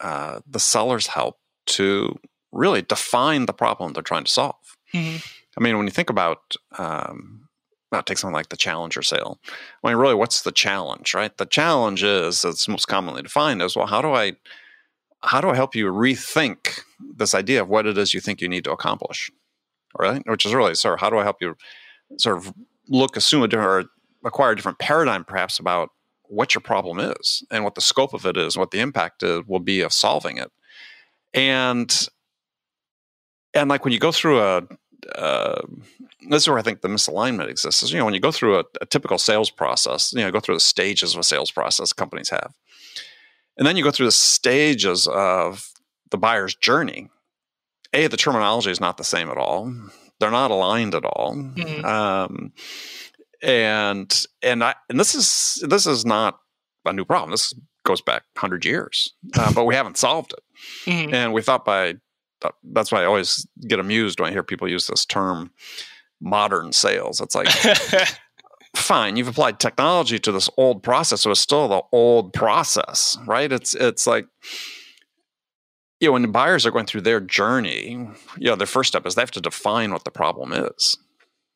[0.00, 2.18] uh, the seller's help to
[2.52, 4.54] really define the problem they're trying to solve.
[4.94, 5.18] Mm-hmm.
[5.58, 7.48] I mean, when you think about, um,
[7.92, 9.38] I'll take something like the challenger sale.
[9.82, 11.36] I mean, really, what's the challenge, right?
[11.36, 14.36] The challenge is, it's most commonly defined as, well, how do I
[15.22, 18.48] how do I help you rethink this idea of what it is you think you
[18.48, 19.30] need to accomplish?
[19.98, 20.22] Right?
[20.26, 21.56] Which is really of how do I help you
[22.18, 22.52] sort of
[22.88, 23.88] look, assume a different,
[24.22, 25.90] or acquire a different paradigm perhaps about
[26.28, 29.22] what your problem is and what the scope of it is, and what the impact
[29.22, 30.50] is, will be of solving it.
[31.34, 32.08] And
[33.54, 34.62] and like when you go through a
[35.14, 35.62] uh,
[36.28, 37.82] this is where I think the misalignment exists.
[37.82, 40.40] Is you know when you go through a, a, typical sales process, you know, go
[40.40, 42.52] through the stages of a sales process companies have,
[43.56, 45.70] and then you go through the stages of
[46.10, 47.08] the buyer's journey,
[47.92, 49.72] a the terminology is not the same at all.
[50.18, 51.34] They're not aligned at all.
[51.34, 51.84] Mm-hmm.
[51.84, 52.52] Um,
[53.42, 56.38] and and I and this is this is not
[56.84, 57.30] a new problem.
[57.30, 60.90] This goes back hundred years, uh, but we haven't solved it.
[60.90, 61.14] Mm-hmm.
[61.14, 61.94] And we thought by
[62.64, 65.50] that's why I always get amused when I hear people use this term
[66.20, 67.20] modern sales.
[67.20, 67.48] It's like
[68.76, 73.50] fine, you've applied technology to this old process, so it's still the old process, right?
[73.50, 74.26] It's it's like
[76.00, 77.90] you know, when buyers are going through their journey,
[78.38, 80.98] you know, their first step is they have to define what the problem is.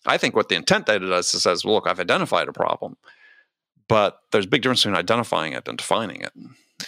[0.06, 2.96] I think what the intent data does is says, well, look, I've identified a problem,
[3.88, 6.32] but there's a big difference between identifying it and defining it.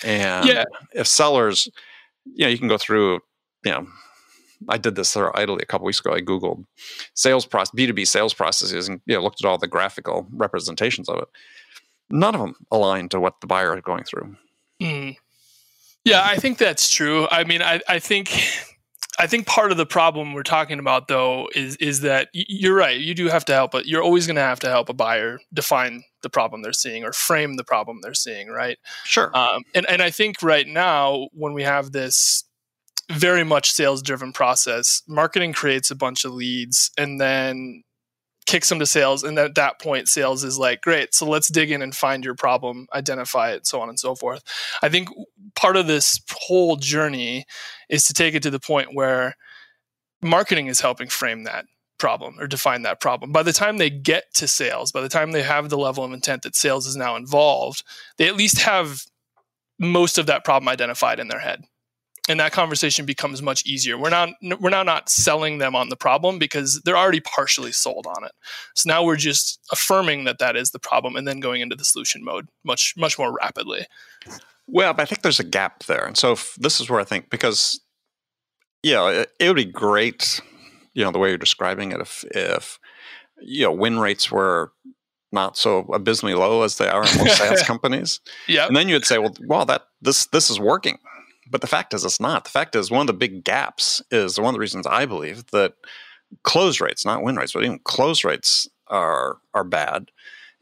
[0.03, 0.65] And yeah.
[0.95, 1.69] if sellers,
[2.25, 3.21] you know, you can go through,
[3.65, 3.87] you know,
[4.69, 6.15] I did this sort of idly a couple weeks ago.
[6.15, 6.65] I Googled
[7.15, 11.19] sales process, B2B sales processes and you know, looked at all the graphical representations of
[11.19, 11.29] it.
[12.11, 14.37] None of them align to what the buyer is going through.
[14.81, 15.17] Mm.
[16.05, 17.29] Yeah, I think that's true.
[17.31, 18.31] I mean, I, I think
[19.19, 22.99] I think part of the problem we're talking about though is is that you're right.
[22.99, 25.39] You do have to help, but you're always going to have to help a buyer
[25.53, 28.79] define the problem they're seeing or frame the problem they're seeing, right?
[29.05, 29.31] Sure.
[29.37, 32.45] Um, and and I think right now when we have this
[33.11, 37.85] very much sales driven process, marketing creates a bunch of leads and then
[38.47, 41.71] kicks them to sales and at that point sales is like great so let's dig
[41.71, 44.43] in and find your problem identify it so on and so forth.
[44.83, 45.09] I think
[45.55, 47.45] part of this whole journey
[47.89, 49.37] is to take it to the point where
[50.21, 51.67] marketing is helping frame that
[51.99, 53.31] problem or define that problem.
[53.31, 56.13] By the time they get to sales by the time they have the level of
[56.13, 57.85] intent that sales is now involved
[58.19, 59.05] they at least have
[59.79, 61.65] most of that problem identified in their head
[62.29, 63.99] and that conversation becomes much easier.
[63.99, 64.31] We're not
[64.61, 68.33] we're now not selling them on the problem because they're already partially sold on it.
[68.75, 71.85] So now we're just affirming that that is the problem and then going into the
[71.85, 73.87] solution mode much much more rapidly.
[74.69, 77.29] Well, but I think there's a gap there, and so this is where I think
[77.29, 77.81] because
[78.83, 80.41] yeah, it, it would be great,
[80.95, 82.79] you know, the way you're describing it if if
[83.41, 84.73] you know win rates were
[85.33, 88.21] not so abysmally low as they are in most SaaS companies.
[88.47, 90.99] Yeah, and then you would say, well, well, that this this is working
[91.53, 92.45] but the fact is, it's not.
[92.45, 95.47] The fact is, one of the big gaps is one of the reasons I believe
[95.53, 95.75] that
[96.43, 100.11] close rates, not win rates, but even close rates are are bad,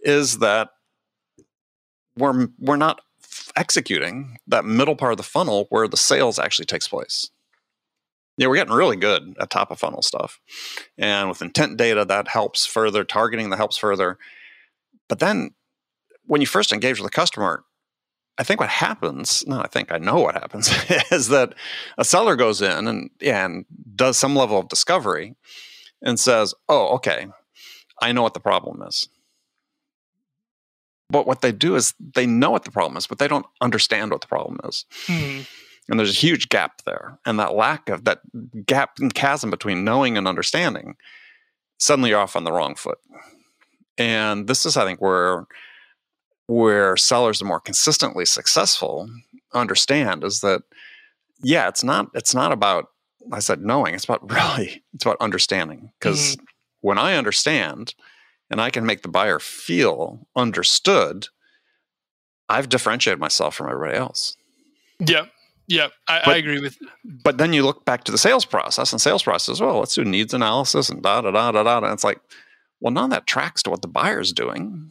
[0.00, 0.70] is that
[2.18, 3.00] we're we're not
[3.56, 7.30] executing that middle part of the funnel where the sales actually takes place.
[8.36, 10.40] Yeah, we're getting really good at top of funnel stuff,
[10.98, 14.18] and with intent data that helps further, targeting that helps further.
[15.08, 15.50] But then,
[16.26, 17.64] when you first engage with the customer,
[18.40, 20.70] I think what happens, no, I think I know what happens,
[21.12, 21.54] is that
[21.98, 25.34] a seller goes in and, and does some level of discovery
[26.00, 27.26] and says, oh, okay,
[28.00, 29.10] I know what the problem is.
[31.10, 34.10] But what they do is they know what the problem is, but they don't understand
[34.10, 34.86] what the problem is.
[35.06, 35.40] Hmm.
[35.90, 37.18] And there's a huge gap there.
[37.26, 38.20] And that lack of that
[38.64, 40.96] gap and chasm between knowing and understanding,
[41.76, 43.00] suddenly you're off on the wrong foot.
[43.98, 45.46] And this is, I think, where
[46.50, 49.08] where sellers are more consistently successful
[49.54, 50.62] understand is that
[51.42, 52.88] yeah it's not it's not about
[53.32, 55.92] i said knowing it's about really it's about understanding.
[55.98, 56.44] Because mm-hmm.
[56.80, 57.94] when i understand
[58.50, 61.28] and i can make the buyer feel understood
[62.48, 64.36] i've differentiated myself from everybody else.
[64.98, 65.26] Yeah
[65.68, 68.92] yeah I, but, I agree with but then you look back to the sales process
[68.92, 69.78] and sales process well.
[69.78, 72.20] Let's do needs analysis and da da da da da and it's like
[72.80, 74.90] well none of that tracks to what the buyer's doing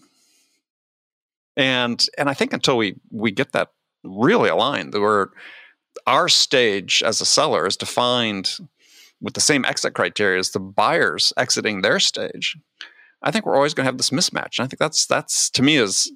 [1.60, 3.69] and and I think until we we get that
[4.04, 4.93] really aligned,
[6.08, 8.58] our stage as a seller is defined
[9.22, 12.58] with the same exit criteria as the buyers exiting their stage.
[13.22, 14.58] I think we're always going to have this mismatch.
[14.58, 16.12] And I think that's that's to me is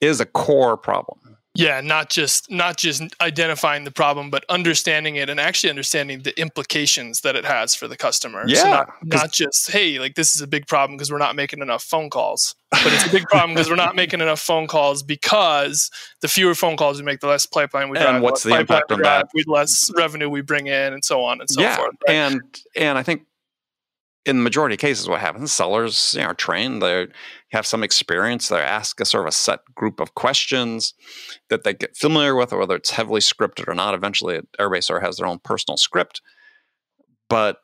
[0.00, 5.28] is a core problem yeah not just not just identifying the problem but understanding it
[5.28, 9.32] and actually understanding the implications that it has for the customer yeah so not, not
[9.32, 12.54] just hey like this is a big problem because we're not making enough phone calls
[12.70, 16.54] but it's a big problem because we're not making enough phone calls because the fewer
[16.54, 19.28] phone calls we make the less pipeline we drive and what's the impact on that
[19.34, 21.76] with less revenue we bring in and so on and so yeah.
[21.76, 22.14] forth right?
[22.14, 22.40] and
[22.76, 23.24] and i think
[24.26, 27.06] in the majority of cases, what happens, sellers you know, are trained, they
[27.52, 30.92] have some experience, they ask a sort of a set group of questions
[31.48, 33.94] that they get familiar with, or whether it's heavily scripted or not.
[33.94, 36.20] Eventually, everybody sort of has their own personal script,
[37.28, 37.58] but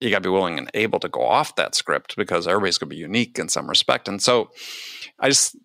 [0.00, 2.90] you got to be willing and able to go off that script because everybody's going
[2.90, 4.08] to be unique in some respect.
[4.08, 4.50] And so,
[5.18, 5.56] I just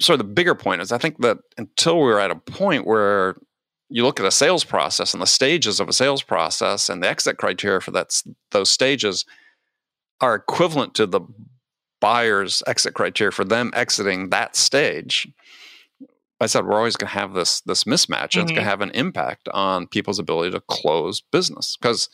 [0.00, 3.36] sort of the bigger point is I think that until we're at a point where
[3.88, 7.08] you look at a sales process and the stages of a sales process and the
[7.08, 9.24] exit criteria for that those stages
[10.20, 11.20] are equivalent to the
[12.00, 15.28] buyer's exit criteria for them exiting that stage,
[16.40, 18.68] I said we're always going to have this this mismatch, and it's going to mm-hmm.
[18.68, 21.76] have an impact on people's ability to close business.
[21.80, 22.08] Because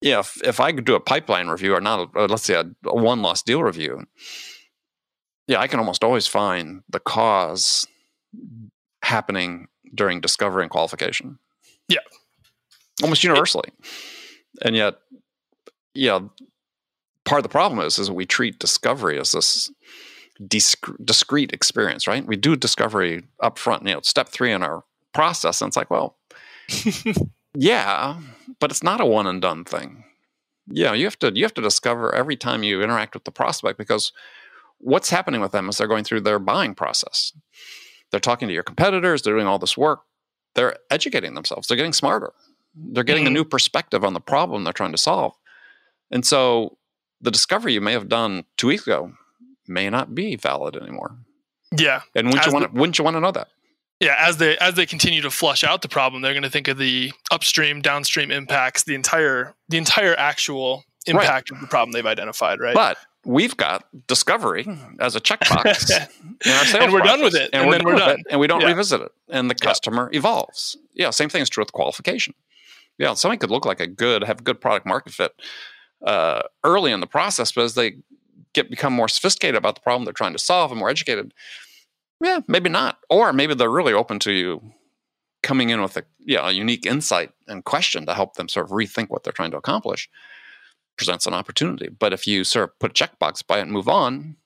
[0.00, 2.54] yeah, if, if I could do a pipeline review or not, a, or let's say
[2.54, 4.04] a, a one loss deal review,
[5.48, 7.86] yeah, I can almost always find the cause
[9.02, 11.38] happening during discovery and qualification.
[11.88, 11.98] Yeah.
[13.02, 13.70] almost universally,
[14.62, 14.94] and yet,
[15.94, 16.20] yeah,
[17.24, 19.70] part of the problem is is that we treat discovery as this
[20.46, 22.26] disc- discrete experience, right?
[22.26, 25.90] We do discovery up front, you know, step three in our process, and it's like,
[25.90, 26.16] well,
[27.54, 28.18] yeah,
[28.60, 30.04] but it's not a one and done thing.
[30.66, 33.78] Yeah, you have to you have to discover every time you interact with the prospect
[33.78, 34.12] because
[34.78, 37.32] what's happening with them is they're going through their buying process.
[38.10, 40.02] They're talking to your competitors, they're doing all this work,
[40.54, 42.32] they're educating themselves, they're getting smarter.
[42.76, 43.34] They're getting a Mhm.
[43.34, 45.34] new perspective on the problem they're trying to solve.
[46.10, 46.76] And so
[47.20, 49.12] the discovery you may have done two weeks ago
[49.66, 51.16] may not be valid anymore.
[51.76, 52.02] Yeah.
[52.14, 53.48] And wouldn't you want to, wouldn't you want to know that?
[54.00, 56.68] Yeah, as they as they continue to flush out the problem, they're going to think
[56.68, 62.04] of the upstream, downstream impacts, the entire the entire actual impact of the problem they've
[62.04, 62.74] identified, right?
[62.74, 64.66] But we've got discovery
[64.98, 65.90] as a checkbox
[66.44, 68.04] in our sales And we're done with it, and, and we're then done we're with
[68.04, 68.18] done.
[68.20, 68.66] it, and we don't Yeah.
[68.68, 69.68] revisit it, and the Yeah.
[69.68, 70.76] customer evolves.
[70.94, 72.34] Yeah, same thing is true with qualification.
[72.98, 75.32] Yeah, something could look like a good, have good product market fit
[76.02, 77.96] uh, early in the process, but as they
[78.52, 81.34] get become more sophisticated about the problem they're trying to solve and more educated,
[82.22, 84.62] yeah, maybe not, or maybe they're really open to you
[85.42, 88.72] coming in with a yeah a unique insight and question to help them sort of
[88.72, 90.08] rethink what they're trying to accomplish
[90.96, 91.88] presents an opportunity.
[91.88, 94.36] But if you sort of put a checkbox by it and move on,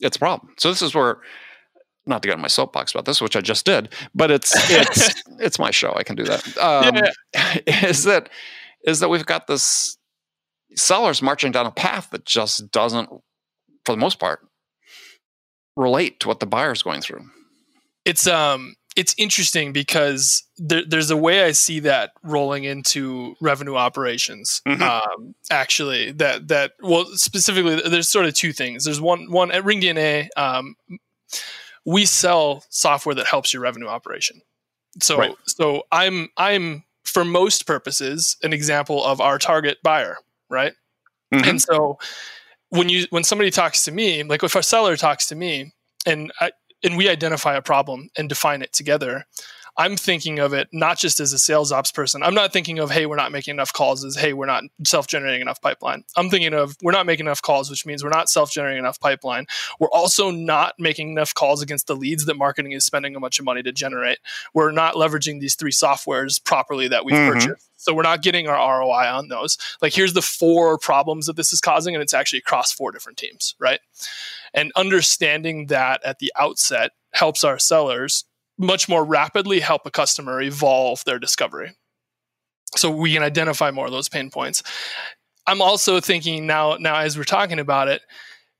[0.00, 0.54] it's a problem.
[0.58, 1.18] So this is where,
[2.06, 5.22] not to get on my soapbox about this, which I just did, but it's it's
[5.40, 5.94] it's my show.
[5.96, 6.58] I can do that.
[6.58, 7.00] Um,
[7.66, 8.30] Is that
[8.86, 9.95] is that we've got this
[10.74, 13.08] sellers marching down a path that just doesn't,
[13.84, 14.40] for the most part,
[15.76, 17.24] relate to what the buyer's going through.
[18.04, 23.74] it's um it's interesting because there, there's a way I see that rolling into revenue
[23.74, 24.62] operations.
[24.66, 24.80] Mhm.
[24.80, 28.84] Um, actually, that that well specifically, there's sort of two things.
[28.84, 30.28] There's one one at Ring DNA.
[30.38, 30.76] Um,
[31.84, 34.40] we sell software that helps your revenue operation.
[35.02, 35.34] So Right.
[35.46, 40.16] so I'm I'm for most purposes an example of our target buyer,
[40.50, 40.72] right?
[41.34, 41.48] Mhm.
[41.50, 41.98] And so
[42.70, 45.72] when you when somebody talks to me, like if a seller talks to me
[46.06, 46.52] and I,
[46.84, 49.26] and we identify a problem and define it together,
[49.78, 52.22] I'm thinking of it not just as a sales ops person.
[52.22, 55.42] I'm not thinking of hey, we're not making enough calls as hey, we're not self-generating
[55.42, 56.04] enough pipeline.
[56.16, 59.46] I'm thinking of we're not making enough calls, which means we're not self-generating enough pipeline.
[59.78, 63.38] We're also not making enough calls against the leads that marketing is spending a bunch
[63.38, 64.18] of money to generate.
[64.54, 67.32] We're not leveraging these three softwares properly that we've Mhm.
[67.32, 67.68] purchased.
[67.76, 69.58] So we're not getting our ROI on those.
[69.82, 73.18] Like here's the four problems that this is causing, and it's actually across four different
[73.18, 73.80] teams, right?
[74.54, 78.24] And understanding that at the outset helps our sellers
[78.58, 81.72] much more rapidly help a customer evolve their discovery.
[82.74, 84.62] So we can identify more of those pain points.
[85.46, 88.02] I'm also thinking now, now as we're talking about it,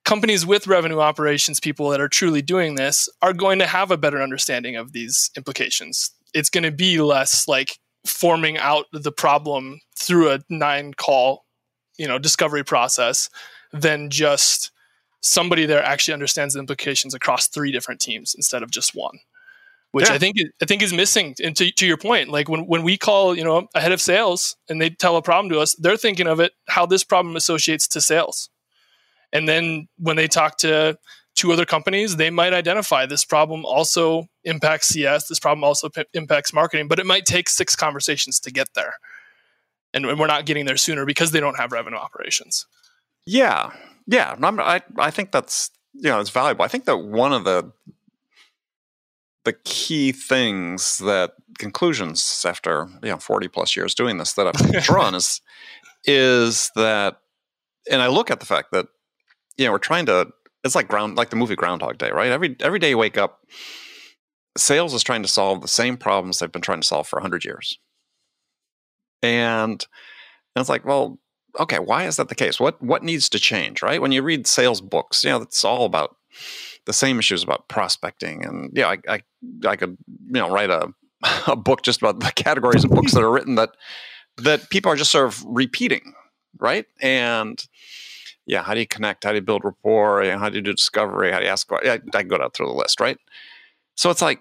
[0.04, 3.96] companies with revenue operations people that are truly doing this are going to have a
[3.96, 6.12] better understanding of these implications.
[6.32, 11.44] It's going to be less like forming out the problem through a nine call,
[11.98, 13.28] you know, discovery process
[13.72, 14.70] than just
[15.22, 19.18] somebody there actually understands the implications across three different teams instead of just one.
[19.96, 20.16] Which Yeah.
[20.16, 21.34] I think I think is missing.
[21.42, 24.00] And to, to your point, like when, when we call, you know, a head of
[24.02, 27.34] sales and they tell a problem to us, they're thinking of it how this problem
[27.34, 28.50] associates to sales.
[29.32, 30.98] And then when they talk to
[31.34, 35.28] two other companies, they might identify this problem also impacts CS.
[35.28, 38.96] This problem also p- impacts marketing, but it might take six conversations to get there.
[39.94, 42.66] And and we're not getting there sooner because they don't have revenue operations.
[43.24, 43.70] Yeah,
[44.06, 44.36] yeah.
[44.42, 46.66] I'm, I I think that's you know it's valuable.
[46.66, 47.72] I think that one of the
[49.46, 54.82] the key things that conclusions after you know 40 plus years doing this that I've
[54.84, 55.40] drawn is
[56.04, 57.16] is that
[57.90, 58.86] and I look at the fact that
[59.56, 60.28] you know we're trying to
[60.64, 62.30] it's like ground like the movie Groundhog Day, right?
[62.30, 63.40] Every every day you wake up,
[64.58, 67.44] sales is trying to solve the same problems they've been trying to solve for 100
[67.44, 67.78] years.
[69.22, 69.86] And,
[70.54, 71.18] and it's like, well,
[71.58, 72.60] okay, why is that the case?
[72.60, 74.02] What what needs to change, right?
[74.02, 76.16] When you read sales books, you know, it's all about
[76.86, 79.22] the same issues about prospecting, and yeah, I I,
[79.66, 80.88] I could you know write a
[81.46, 83.70] a book just about the categories of books that are written that
[84.38, 86.14] that people are just sort of repeating,
[86.58, 86.86] right?
[87.00, 87.64] And
[88.46, 89.24] yeah, how do you connect?
[89.24, 90.24] How do you build rapport?
[90.24, 91.32] You know, how do you do discovery?
[91.32, 91.68] How do you ask?
[91.82, 93.18] Yeah, I can go down through the list, right?
[93.96, 94.40] So it's like,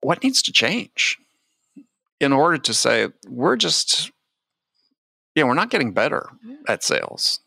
[0.00, 1.18] what needs to change
[2.20, 4.12] in order to say we're just
[5.34, 6.30] yeah, we're not getting better
[6.66, 7.38] at sales.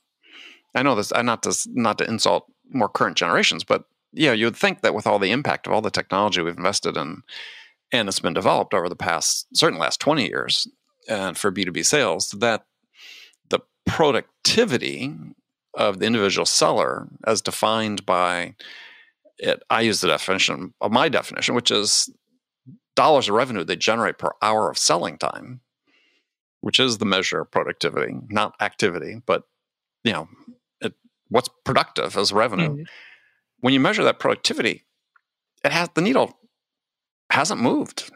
[0.74, 1.12] I know this.
[1.13, 4.93] I not to not to insult more current generations, but yeah, you would think that
[4.93, 7.24] with all the impact of all the technology we've invested in,
[7.91, 10.67] and it's been developed over the past certainly last twenty years,
[11.08, 12.65] and for B two B sales, that
[13.50, 15.13] the productivity
[15.76, 18.56] of the individual seller, as defined by
[19.38, 22.10] it, I use the definition of my definition, which is
[22.95, 25.62] dollars of revenue they generate per hour of selling time,
[26.60, 29.43] which is the measure of productivity, not activity, but
[30.04, 30.28] you know,
[30.82, 30.93] it,
[31.30, 32.69] what's productive as revenue.
[32.69, 32.84] Mm-hmm.
[33.62, 34.84] When you measure that productivity,
[35.63, 36.38] it has the needle
[37.30, 38.12] hasn't moved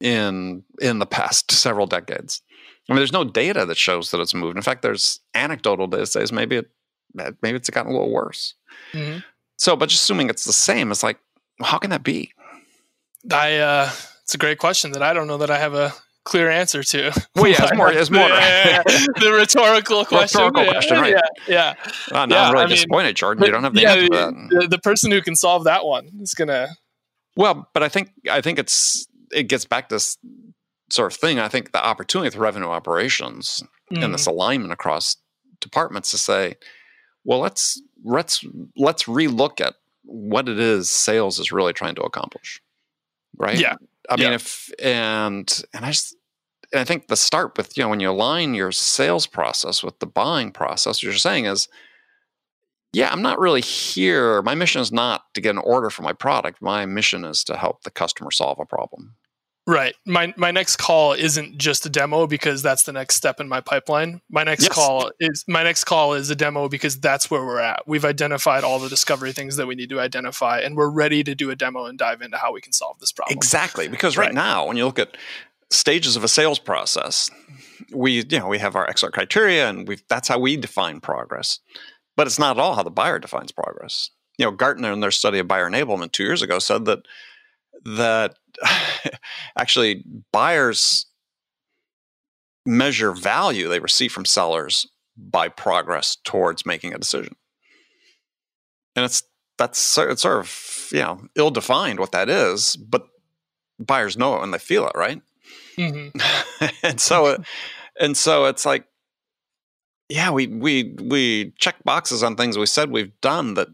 [0.00, 2.42] in in the past several decades.
[2.88, 4.56] I mean, there's no data that shows that it's moved.
[4.56, 6.70] In fact, there's anecdotal data that says maybe it
[7.14, 8.54] maybe it's gotten a little worse.
[8.92, 9.20] Mm-hmm.
[9.58, 11.18] So, but just assuming it's the same, it's like,
[11.62, 12.32] how can that be?
[13.32, 13.90] I uh,
[14.22, 15.92] it's a great question that I don't know that I have a
[16.26, 17.12] clear answer to.
[17.34, 18.28] Well, yeah, it's more, it's more
[19.20, 20.40] the rhetorical question.
[20.42, 21.14] Rhetorical yeah, question, right?
[21.48, 21.74] Yeah,
[22.12, 22.18] yeah.
[22.20, 23.44] Uh, no, yeah, I'm really I disappointed, mean, Jordan.
[23.44, 26.10] You don't have the yeah, answer the, the, the person who can solve that one
[26.20, 26.68] is gonna.
[27.36, 30.18] Well, but I think I think it's it gets back to this
[30.90, 31.38] sort of thing.
[31.38, 33.62] I think the opportunity with revenue operations
[33.92, 34.02] mm.
[34.02, 34.30] and this mm-hmm.
[34.30, 35.16] alignment across
[35.60, 36.56] departments to say,
[37.24, 38.44] well, let's let's
[38.76, 42.60] let's relook at what it is sales is really trying to accomplish
[43.38, 43.58] right?
[43.58, 43.74] Yeah.
[44.08, 46.16] I mean, if and and I just
[46.72, 49.98] and I think the start with you know when you align your sales process with
[49.98, 51.68] the buying process, what you're saying is,
[52.92, 54.42] yeah, I'm not really here.
[54.42, 56.62] My mission is not to get an order for my product.
[56.62, 59.14] My mission is to help the customer solve a problem.
[59.68, 59.96] Right.
[60.06, 63.60] My my next call isn't just a demo because that's the next step in my
[63.60, 64.20] pipeline.
[64.30, 64.72] My next yes.
[64.72, 67.82] call is my next call is a demo because that's where we're at.
[67.84, 71.34] We've identified all the discovery things that we need to identify and we're ready to
[71.34, 73.36] do a demo and dive into how we can solve this problem.
[73.36, 73.88] Exactly.
[73.88, 75.16] Because right, right now when you look at
[75.70, 77.28] stages of a sales process,
[77.92, 81.58] we you know, we have our excellent criteria and we that's how we define progress.
[82.14, 84.10] But it's not at all how the buyer defines progress.
[84.38, 87.00] You know, Gartner in their study of buyer enablement 2 years ago said that
[87.84, 88.36] that
[89.58, 91.06] actually buyers
[92.64, 97.34] measure value they receive from sellers by progress towards making a decision.
[98.94, 99.22] And it's
[99.58, 103.06] that's it's sort of you know ill defined what that is, but
[103.78, 105.20] buyers know it when they feel it, right?
[105.78, 106.66] Mm-hmm.
[106.82, 107.40] and so it,
[107.98, 108.86] and so it's like,
[110.08, 113.68] yeah, we we we check boxes on things we said we've done that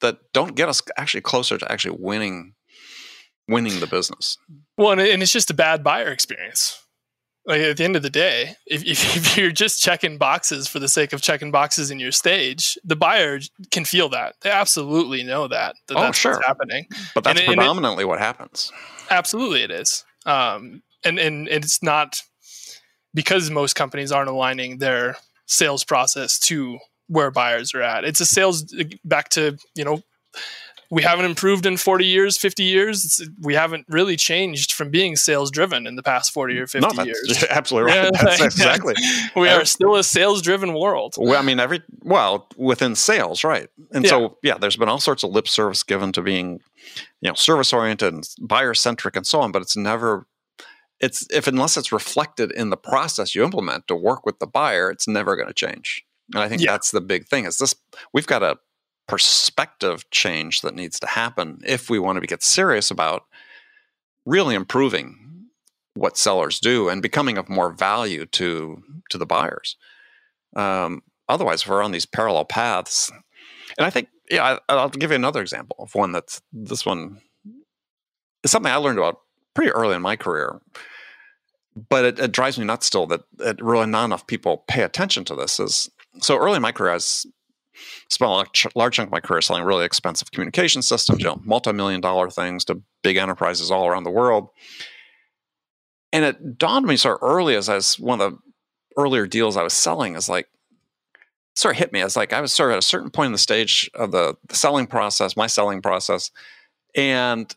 [0.00, 2.54] that don't get us actually closer to actually winning
[3.50, 4.38] winning the business.
[4.78, 6.82] Well, and it's just a bad buyer experience.
[7.46, 10.88] Like at the end of the day, if, if, you're just checking boxes for the
[10.88, 14.36] sake of checking boxes in your stage, the buyer can feel that.
[14.42, 15.74] They absolutely know that.
[15.88, 16.40] that oh, that's sure.
[16.46, 16.86] happening.
[17.14, 18.72] But that's and, predominantly and it, what happens.
[19.10, 20.04] Absolutely, it is.
[20.26, 22.22] Um, and and it's not
[23.14, 28.04] because most companies aren't aligning their sales process to where buyers are at.
[28.04, 28.72] It's a sales
[29.04, 30.02] back to you know
[30.90, 33.04] we haven't improved in 40 years 50 years.
[33.04, 36.96] It's, we haven't really changed from being sales driven in the past 40 or 50
[36.96, 37.44] no, years.
[37.50, 38.10] absolutely right.
[38.12, 38.94] Yeah, exactly.
[39.36, 41.14] we are still a sales driven world.
[41.16, 43.68] Well i mean every well within sales right.
[43.92, 44.10] And yeah.
[44.10, 44.58] so yeah.
[44.58, 46.60] there's been all sorts of lip service given to being
[47.20, 50.26] you know service oriented and buyer centric and so on but it's never
[50.98, 54.90] it's if unless it's reflected in the process you implement to work with the buyer
[54.90, 56.04] it's never going to change.
[56.34, 56.72] And i think yeah.
[56.72, 57.76] that's the big thing is this
[58.12, 58.58] we've got a
[59.10, 63.24] perspective change that needs to happen if we want to get serious about
[64.24, 65.48] really improving
[65.94, 69.76] what sellers do and becoming of more value to to the buyers.
[70.54, 73.10] Um, otherwise, we're on these parallel paths.
[73.76, 77.20] And I think, yeah, I, I'll give you another example of one that's this one
[78.44, 79.18] is something I learned about
[79.54, 80.60] pretty early in my career.
[81.88, 85.24] But it, it drives me nuts still that, that really not enough people pay attention
[85.24, 85.58] to this.
[85.58, 87.26] Is so early in my career, I was
[88.08, 92.00] spent a large chunk of my career selling really expensive communication systems, you know, multi-million
[92.00, 94.48] dollar things to big enterprises all around the world.
[96.12, 98.38] And it dawned on me sort of early as I was one of the
[98.96, 100.48] earlier deals I was selling is like
[101.54, 103.32] sort of hit me as like I was sort of at a certain point in
[103.32, 106.30] the stage of the, the selling process, my selling process,
[106.94, 107.54] and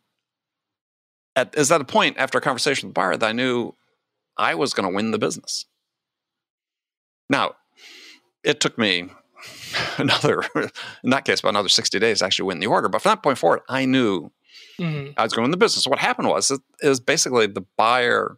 [1.36, 3.74] at is that a point after a conversation with the buyer that I knew
[4.38, 5.66] I was going to win the business.
[7.30, 7.56] Now,
[8.44, 9.10] it took me
[9.98, 10.44] another,
[11.04, 12.90] in that case, about another 60 days actually win the order.
[12.90, 14.32] But from that point forward, I knew
[14.80, 15.12] mm-hmm.
[15.18, 15.84] I was going in the business.
[15.84, 18.38] So what happened was, it, is basically the buyer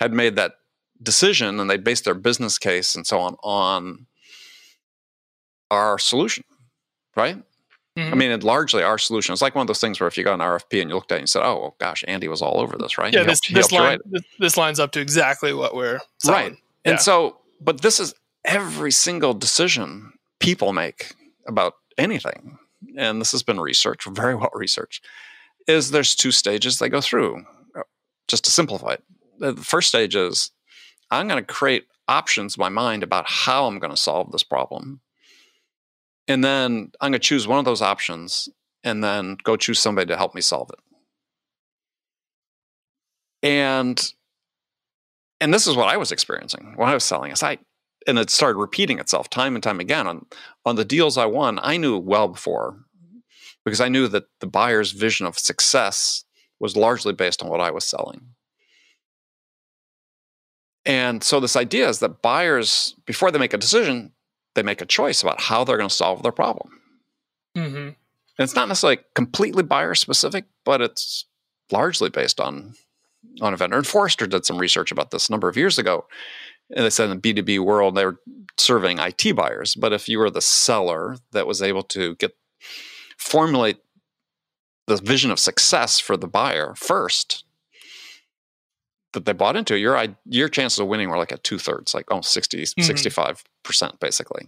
[0.00, 0.52] had made that
[1.02, 4.06] decision and they based their business case and so on on
[5.70, 6.44] our solution,
[7.16, 7.42] right?
[7.96, 8.12] Mm-hmm.
[8.12, 9.32] I mean, it largely our solution.
[9.32, 11.10] It's like one of those things where if you got an RFP and you looked
[11.10, 13.24] at it and you said, "Oh, well, gosh, Andy was all over this, right?" Yeah,
[13.24, 16.42] this, this, line, this, this, lines up to exactly what we're selling.
[16.42, 16.52] right.
[16.84, 16.92] Yeah.
[16.92, 21.14] And so, but this is every single decision people make
[21.46, 22.58] about anything.
[22.96, 25.04] and this has been researched, very well researched,
[25.66, 27.44] is there's two stages they go through.
[27.76, 27.82] Uh,
[28.28, 29.02] just to simplify it,
[29.38, 30.52] the first stage is
[31.10, 34.42] I'm going to create options in my mind about how I'm going to solve this
[34.42, 35.00] problem.
[36.26, 38.48] And then I'm going to choose one of those options
[38.84, 40.80] and then go choose somebody to help me solve it.
[43.46, 44.12] And
[45.40, 47.30] and this is what I was experiencing when I was selling.
[47.30, 47.58] Is I
[48.06, 50.26] and it started repeating itself time and time again on
[50.64, 51.58] on the deals I won.
[51.62, 52.78] I knew well before
[53.64, 56.24] because I knew that the buyer's vision of success
[56.60, 58.20] was largely based on what I was selling.
[60.84, 64.12] And so this idea is that buyers, before they make a decision,
[64.54, 66.80] they make a choice about how they're going to solve their problem.
[67.56, 67.76] Mm-hmm.
[67.76, 67.94] And
[68.38, 71.26] it's not necessarily completely buyer specific, but it's
[71.70, 72.74] largely based on
[73.40, 73.76] on a vendor.
[73.76, 76.06] And Forrester did some research about this a number of years ago.
[76.74, 78.20] And they said in the B2B world, they were
[78.58, 79.74] serving IT buyers.
[79.74, 82.36] But if you were the seller that was able to get
[83.16, 83.78] formulate
[84.86, 87.44] the vision of success for the buyer first
[89.12, 92.10] that they bought into, your your chances of winning were like at two thirds, like
[92.10, 92.80] almost 60, mm-hmm.
[92.80, 94.46] 65% basically.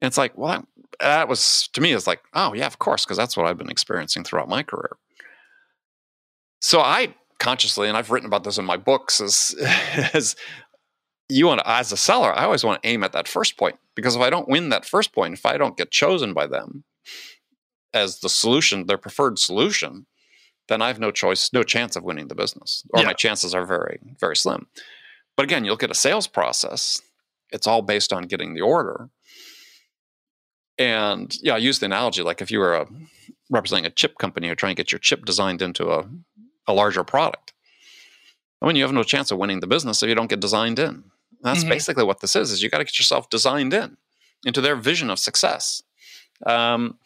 [0.00, 0.66] And it's like, well, that,
[1.00, 3.70] that was to me, it's like, oh, yeah, of course, because that's what I've been
[3.70, 4.96] experiencing throughout my career.
[6.60, 9.54] So I consciously, and I've written about this in my books, is,
[10.14, 10.36] is
[11.28, 13.76] you want to, as a seller, I always want to aim at that first point
[13.94, 16.84] because if I don't win that first point, if I don't get chosen by them
[17.92, 20.06] as the solution, their preferred solution,
[20.68, 23.06] then I have no choice, no chance of winning the business, or yeah.
[23.06, 24.66] my chances are very, very slim.
[25.36, 27.00] But again, you look at a sales process,
[27.50, 29.08] it's all based on getting the order.
[30.78, 32.86] And yeah, I use the analogy like if you were a,
[33.50, 36.08] representing a chip company or trying to get your chip designed into a,
[36.66, 37.52] a larger product.
[38.60, 40.78] I mean, you have no chance of winning the business if you don't get designed
[40.78, 41.04] in.
[41.42, 41.70] That's mm-hmm.
[41.70, 43.96] basically what this is: is you got to get yourself designed in
[44.44, 45.82] into their vision of success.
[46.46, 46.98] Um,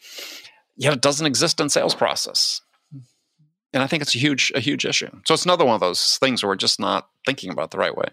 [0.75, 2.61] yet it doesn't exist in sales process
[3.73, 5.09] and I think it's a huge a huge issue.
[5.25, 7.95] So it's another one of those things where we're just not thinking about the right
[7.95, 8.07] way.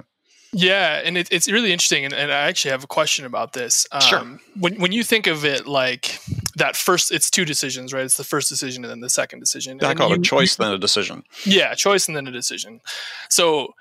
[0.52, 3.86] Yeah, and it, it's really interesting, and, and, I actually have a question about this.
[3.92, 4.38] Um, sure.
[4.58, 6.18] When when you think of it like
[6.56, 8.04] that first, it's two decisions, right?
[8.04, 9.78] It's the first decision and then the second decision.
[9.84, 11.22] I call it a choice, you, then a decision.
[11.44, 12.80] Yeah, choice and then a decision.
[13.28, 13.74] So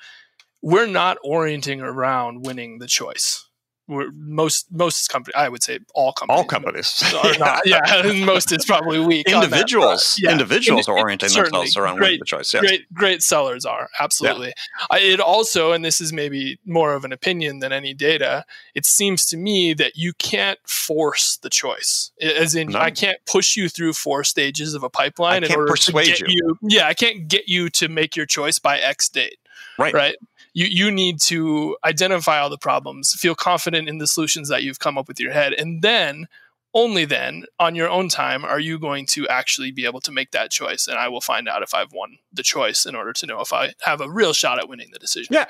[0.62, 3.50] we're not orienting around winning the choice
[3.90, 7.64] most most companies, I would say all companies, all companies are not.
[7.66, 9.28] Yeah, most is probably weak.
[9.28, 10.32] Individuals, yeah.
[10.32, 12.54] individuals are orienting themselves around great, the choice.
[12.54, 12.62] Yes.
[12.62, 14.48] Great, great sellers are absolutely.
[14.48, 14.86] Yeah.
[14.92, 18.46] I, it also, and this is maybe more of an opinion than any data.
[18.76, 22.80] It seems to me that you can't force the choice, as in no.
[22.80, 26.28] I can't push you through four stages of a pipeline in order to get you.
[26.30, 26.58] you.
[26.62, 29.38] Yeah, I can't get you to make your choice by X date.
[29.78, 29.94] Right.
[29.94, 30.16] Right
[30.60, 34.80] you you need to identify all the problems, feel confident in the solutions that you've
[34.80, 36.28] come up with your head, and then
[36.76, 40.30] only then on your own time are you going to actually be able to make
[40.30, 43.26] that choice and i will find out if i've won the choice in order to
[43.26, 45.34] know if i have a real shot at winning the decision.
[45.34, 45.46] Yeah.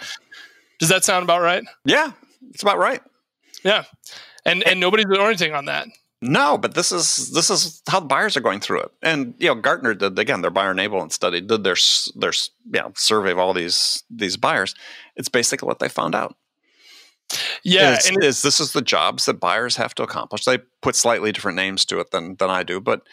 [0.80, 1.66] Does that sound about right?
[1.84, 2.14] Yeah
[2.52, 3.02] it's about right.
[3.64, 3.84] Yeah.
[4.46, 5.88] And and nobody's orienting on that
[6.22, 8.92] no, but this is this is how the buyers are going through it.
[9.02, 11.78] And you know, Gartner did again their buyer enablement study, did their
[12.16, 12.34] their
[12.74, 14.76] you know, survey of all these these buyers.
[15.16, 16.36] It's basically what they found out.
[17.64, 20.44] Yeah, is, and is this is the jobs that buyers have to accomplish.
[20.44, 23.04] They put slightly different names to it than than I do, but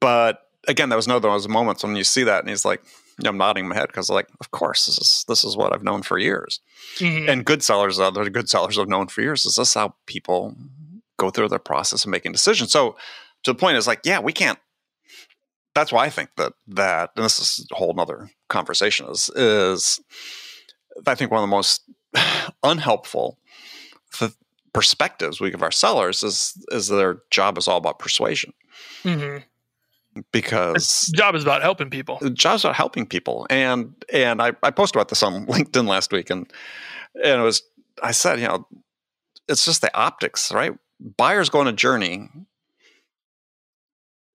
[0.00, 2.82] but again, that was no those moments when you see that, and he's like,
[3.24, 6.02] I'm nodding my head because like, of course, this is this is what I've known
[6.02, 6.60] for years.
[6.98, 7.28] Mm-hmm.
[7.28, 9.44] And good sellers, other good sellers have known for years.
[9.44, 10.56] Is this how people
[11.18, 12.72] go through the process of making decisions.
[12.72, 12.96] So
[13.44, 14.58] to the point is like, yeah, we can't.
[15.74, 19.06] That's why I think that that, and this is a whole other conversation.
[19.10, 20.00] Is is
[21.06, 21.82] I think one of the most
[22.62, 23.38] unhelpful
[24.72, 28.52] perspectives we give our sellers is is their job is all about persuasion.
[29.02, 29.38] Mm-hmm
[30.32, 32.18] because the job is about helping people.
[32.20, 35.86] The job is about helping people, and and I, I posted about this on LinkedIn
[35.86, 36.50] last week, and
[37.14, 37.62] and it was
[38.02, 38.66] I said you know
[39.48, 40.72] it's just the optics, right?
[41.00, 42.28] Buyers go on a journey.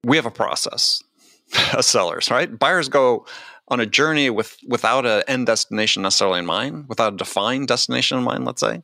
[0.04, 1.02] We have a process
[1.78, 2.58] as sellers, right?
[2.58, 3.26] Buyers go
[3.70, 8.18] on a journey with without an end destination necessarily in mind, without a defined destination
[8.18, 8.84] in mind, let's say.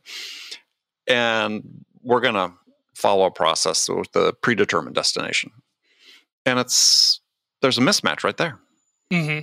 [1.06, 2.52] And we're to
[2.94, 5.50] follow a process with the predetermined destination.
[6.46, 7.20] And it's
[7.60, 8.58] there's a mismatch right there.
[9.12, 9.40] Mm-hmm.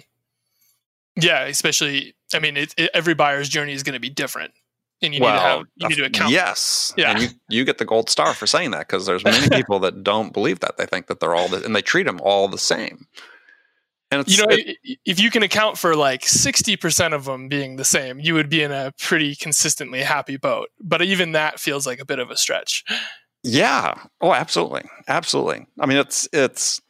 [1.21, 4.53] Yeah, especially I mean, it, it, every buyer's journey is going to be different
[5.01, 6.31] and you well, need to have you need to account.
[6.31, 7.11] Yes, yeah.
[7.11, 10.03] And you, you get the gold star for saying that because there's many people that
[10.03, 12.57] don't believe that they think that they're all the, and they treat them all the
[12.57, 13.07] same.
[14.09, 17.49] And it's you know, it, if you can account for like sixty percent of them
[17.49, 20.69] being the same, you would be in a pretty consistently happy boat.
[20.81, 22.83] But even that feels like a bit of a stretch.
[23.43, 23.95] Yeah.
[24.21, 24.83] Oh, absolutely.
[25.07, 25.67] Absolutely.
[25.79, 26.81] I mean, it's it's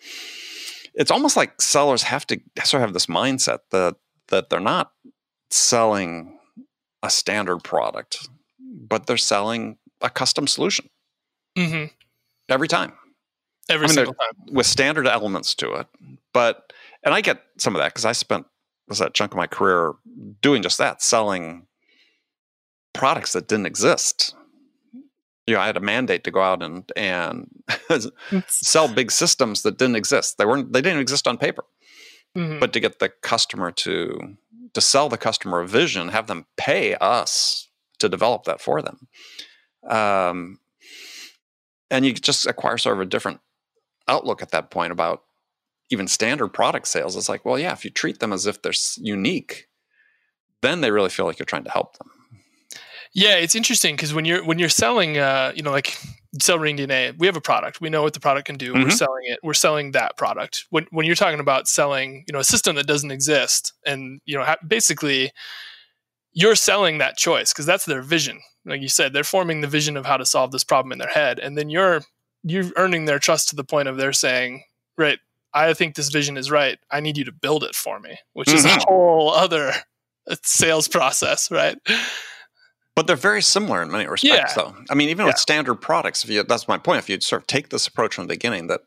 [0.93, 3.95] it's almost like sellers have to sort of have this mindset that
[4.27, 4.91] that they're not
[5.49, 6.36] selling
[7.07, 8.27] a standard product,
[8.59, 10.89] but they're selling a custom solution
[11.57, 11.85] hmm
[12.49, 12.93] every time
[13.69, 14.55] Every I mean, single time.
[14.55, 15.87] with standard elements to it.
[16.33, 16.71] But
[17.03, 18.45] and I get some of that because I spent
[18.87, 19.93] was that chunk of my career
[20.41, 21.67] doing just that, selling
[22.93, 24.33] products that didn't exist.
[25.45, 27.49] You know, I had a mandate to go out and and
[28.47, 30.37] sell big systems that didn't exist.
[30.37, 31.65] They weren't they didn't exist on paper.
[32.37, 32.59] Mhm.
[32.59, 34.37] But to get the customer to
[34.73, 37.67] to sell the customer a vision, have them pay us
[37.97, 39.07] to develop that for them.
[39.87, 40.59] Um,
[41.89, 43.39] and you just acquire sort of a different
[44.07, 45.23] outlook at that point about
[45.89, 47.15] even standard product sales.
[47.15, 49.67] It's like, well, yeah, if you treat them as if they're unique,
[50.61, 52.11] then they really feel like you're trying to help them.
[53.13, 55.97] Yeah, it's interesting because when you're when you're selling, uh, you know, like
[56.41, 57.81] sell Ring DNA, we have a product.
[57.81, 58.73] We know what the product can do.
[58.73, 58.93] We're Mhm.
[58.93, 59.39] selling it.
[59.43, 60.65] We're selling that product.
[60.69, 64.37] When when you're talking about selling, you know, a system that doesn't exist, and you
[64.37, 65.31] know, ha- basically,
[66.33, 68.41] you're selling that choice because that's their vision.
[68.65, 71.07] Like you said, they're forming the vision of how to solve this problem in their
[71.09, 72.01] head, and then you're
[72.43, 74.63] you're earning their trust to the point of they're saying,
[74.97, 75.19] right,
[75.53, 76.77] I think this vision is right.
[76.91, 78.83] I need you to build it for me, which is a Mhm.
[78.85, 79.73] whole other
[80.43, 81.77] sales process, right?
[82.97, 84.63] But they're very similar in many respects, Yeah.
[84.63, 84.75] though.
[84.89, 86.97] I mean, even with standard products, if you that's my point.
[86.97, 88.81] If you sort of take this approach from the beginning, that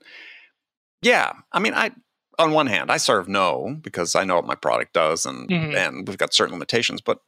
[1.01, 1.93] yeah, I mean, I
[2.37, 5.49] on one hand, I sort of know because I know what my product does, and
[5.49, 5.77] Mhm.
[5.77, 7.01] and we've got certain limitations.
[7.01, 7.21] But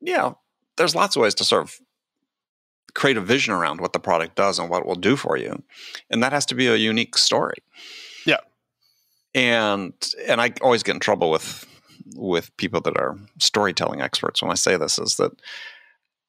[0.00, 0.34] yeah,
[0.76, 1.74] there's lots of ways to sort of
[2.94, 5.64] create a vision around what the product does and what it will do for you,
[6.10, 7.58] and that has to be a unique story.
[8.24, 8.38] Yeah.
[9.34, 9.92] and
[10.28, 11.66] and I always get in trouble with
[12.16, 15.32] with people that are storytelling experts when I say this is that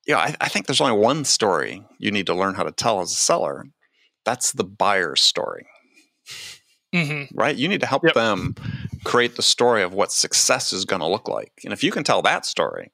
[0.07, 3.01] yeah, I, I think there's only one story you need to learn how to tell
[3.01, 3.65] as a seller.
[4.25, 5.65] That's the buyer's story,
[6.93, 7.55] hmm right?
[7.55, 8.13] You need to help Yep.
[8.13, 8.55] them
[9.03, 11.51] create the story of what success is going to look like.
[11.63, 12.91] And if you can tell that story,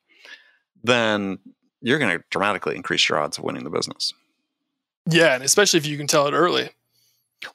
[0.84, 1.40] then
[1.82, 4.14] you're going to dramatically increase your odds of winning the business.
[5.10, 6.70] Yeah, and especially if you can tell it early.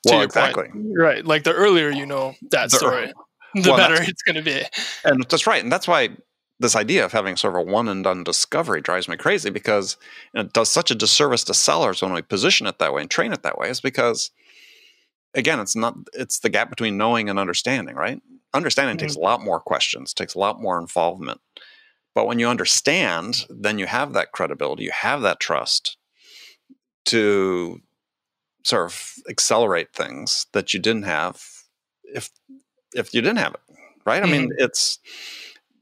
[0.04, 0.68] Well, exactly.
[0.68, 0.86] point.
[0.96, 1.24] Right.
[1.24, 3.12] Like the earlier you know that The- story,
[3.54, 4.62] the Well, better it's going to be.
[5.04, 5.62] And that's right.
[5.62, 6.10] And that's why
[6.60, 9.96] this idea of having sort of a one and done discovery drives me crazy because
[10.34, 13.32] it does such a disservice to sellers when we position it that way and train
[13.32, 14.30] it that way is because
[15.34, 18.20] again, it's not it's the gap between knowing and understanding, right?
[18.54, 19.22] Understanding takes mm-hmm.
[19.22, 21.40] a lot more questions, takes a lot more involvement.
[22.14, 25.96] But when you understand, then you have that credibility, you have that trust
[27.06, 27.80] to
[28.64, 31.42] sort of accelerate things that you didn't have
[32.04, 32.30] if
[32.94, 33.60] if you didn't have it.
[34.04, 34.22] Right?
[34.22, 34.64] I mean, mm-hmm.
[34.64, 34.98] it's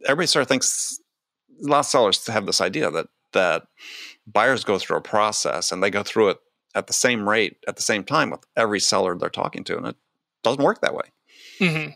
[0.07, 0.99] everybody sort of thinks
[1.63, 3.65] a lot of sellers have this idea that that
[4.27, 6.39] buyers go through a process and they go through it
[6.75, 9.87] at the same rate at the same time with every seller they're talking to, and
[9.87, 9.97] it
[10.43, 11.13] doesn't work that way.
[11.59, 11.91] hmm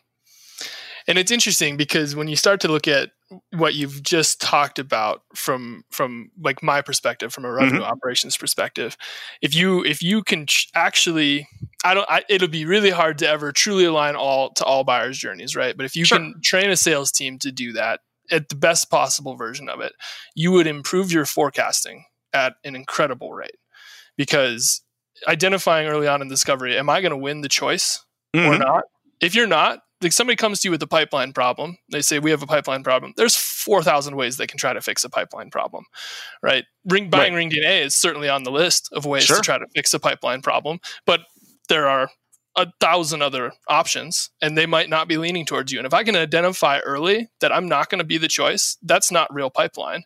[1.07, 3.11] And it's interesting because when you start to look at
[3.53, 8.97] what you've just talked about from from like my perspective, from a revenue operations perspective,
[9.43, 11.47] if you if you can ch- actually,
[11.85, 15.19] I don't, I, it'll be really hard to ever truly align all to all buyers'
[15.19, 15.77] journeys, right?
[15.77, 16.19] But if you Sure.
[16.19, 18.01] can train a sales team to do that
[18.31, 19.93] at the best possible version of it,
[20.35, 23.57] you would improve your forecasting at an incredible rate
[24.17, 24.83] because
[25.29, 28.05] identifying early on in discovery, am I going to win the choice?
[28.35, 28.59] or Mhm.
[28.61, 28.85] not.
[29.21, 32.31] If you're not, like somebody comes to you with a pipeline problem, they say we
[32.31, 33.13] have a pipeline problem.
[33.17, 35.85] There's four thousand ways they can try to fix a pipeline problem,
[36.43, 36.65] right?
[36.85, 39.37] Ring buying Ring DNA is certainly on the list of ways Sure.
[39.37, 41.23] to try to fix a pipeline problem, but
[41.69, 42.11] there are
[42.57, 45.79] a thousand other options, and they might not be leaning towards you.
[45.79, 49.11] And if I can identify early that I'm not going to be the choice, that's
[49.11, 50.05] not real pipeline,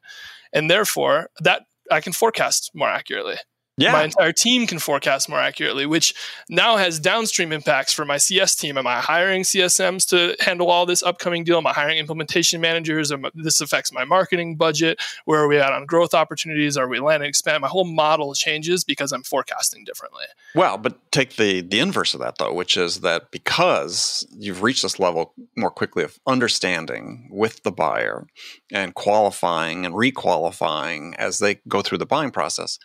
[0.53, 3.37] and therefore that I can forecast more accurately
[3.79, 3.93] Yeah.
[3.93, 6.15] my entire team can forecast more accurately, which
[6.49, 8.77] now has downstream impacts for my CS team.
[8.77, 11.59] Am I hiring CSMs to handle all this upcoming deal?
[11.59, 13.13] Am I hiring implementation managers?
[13.13, 15.01] Am, this affects my marketing budget.
[15.25, 16.77] Where are we at on growth opportunities?
[16.77, 17.63] Are we land and expand?
[17.63, 20.25] My whole model changes because I'm forecasting differently.
[20.55, 24.83] Well, but take the the inverse of that though, which is that because you've reached
[24.83, 28.27] this level more quickly of understanding with the buyer
[28.73, 32.79] and qualifying and requalifying as they go through the buying process.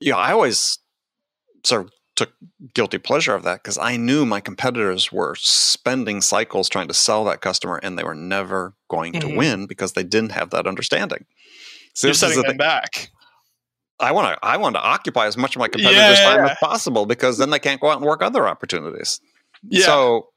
[0.00, 0.78] Yeah, I always
[1.64, 2.32] sort of took
[2.74, 7.24] guilty pleasure of that because I knew my competitors were spending cycles trying to sell
[7.24, 9.36] that customer and they were never going to Mhm.
[9.36, 11.24] win because they didn't have that understanding.
[11.94, 13.10] So You're this is setting the them back.
[14.00, 16.56] I want to I want to occupy as much of my competitors' yeah, time as
[16.60, 19.20] possible because then they can't go out and work other opportunities.
[19.68, 19.84] Yeah.
[19.84, 20.28] So,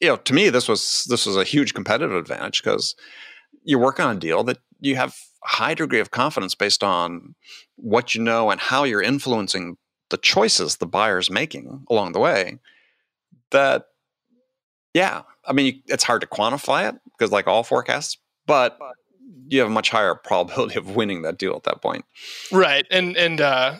[0.00, 2.94] you know, to me, this was this was a huge competitive advantage because
[3.64, 7.34] you work on a deal that you have high degree of confidence based on
[7.76, 9.76] what you know and how you're influencing
[10.10, 12.58] the choices the buyer's making along the way,
[13.50, 13.86] that
[14.94, 18.78] yeah, I mean it's hard to quantify it because like all forecasts, but
[19.48, 22.04] you have a much higher probability of winning that deal at that point.
[22.52, 23.76] Right, and and uh,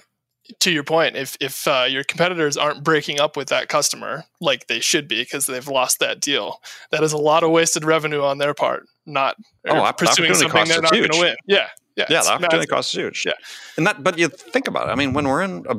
[0.60, 4.66] to your point, if if uh, your competitors aren't breaking up with that customer like
[4.66, 8.22] they should be because they've lost that deal, that is a lot of wasted revenue
[8.22, 8.86] on their part.
[9.06, 9.36] Not
[9.68, 11.36] oh, pursuing something they're not going to win.
[11.46, 12.22] Yeah, yeah, yeah.
[12.22, 12.70] The opportunity massive.
[12.70, 13.22] cost is huge.
[13.26, 13.32] Yeah,
[13.76, 14.02] and that.
[14.02, 14.92] But you think about it.
[14.92, 15.76] I mean, when we're in a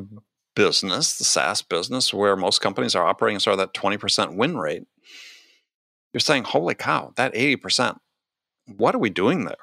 [0.55, 4.57] business, the SaaS business, where most companies are operating sort of that twenty percent win
[4.57, 4.83] rate,
[6.13, 7.97] you're saying, "Holy cow, that eighty percent!
[8.77, 9.55] What are we doing there?"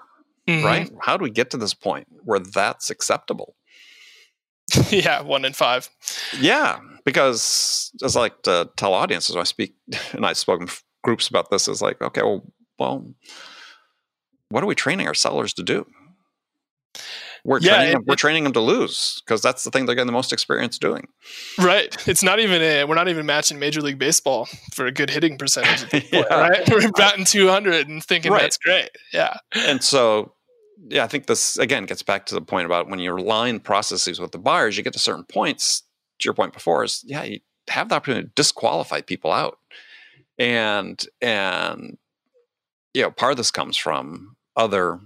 [0.49, 0.65] Mm-hmm.
[0.65, 0.91] Right?
[1.03, 3.55] How do we get to this point where that's acceptable?
[4.91, 5.89] yeah, one in five.
[6.39, 9.75] Yeah, because as I like to tell audiences when I speak,
[10.12, 10.69] and I've spoken
[11.03, 12.45] groups about this, is like, okay, well,
[12.79, 13.07] well,
[14.51, 15.87] what are we training our sellers to do?
[17.45, 19.95] We're yeah, training it, them, we're training them to lose because that's the thing they're
[19.95, 21.07] getting the most experience doing.
[21.59, 21.97] Right.
[22.07, 25.39] It's not even a, we're not even matching Major League Baseball for a good hitting
[25.39, 26.09] percentage.
[26.12, 26.25] yeah.
[26.25, 26.69] Right.
[26.69, 28.43] We're batting 200 and thinking right.
[28.43, 28.91] that's great.
[29.12, 29.37] Yeah.
[29.55, 30.33] And so
[30.87, 34.20] yeah, I think this again gets back to the point about when you align processes
[34.20, 35.83] with the buyers, you get to certain points.
[36.20, 39.59] To your point before is yeah, you have the opportunity to disqualify people out,
[40.39, 41.97] and and
[42.95, 44.99] you know part of this comes from other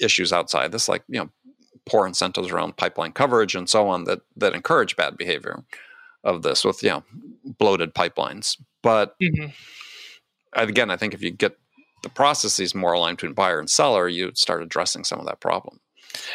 [0.00, 1.30] issues outside this, like you know
[1.86, 5.64] poor incentives around pipeline coverage and so on that that encourage bad behavior
[6.22, 7.04] of this with you know
[7.58, 8.56] bloated pipelines.
[8.82, 9.46] But mm-hmm.
[10.52, 11.56] again, I think if you get
[12.04, 15.40] the process is more aligned between buyer and seller, you start addressing some of that
[15.40, 15.80] problem.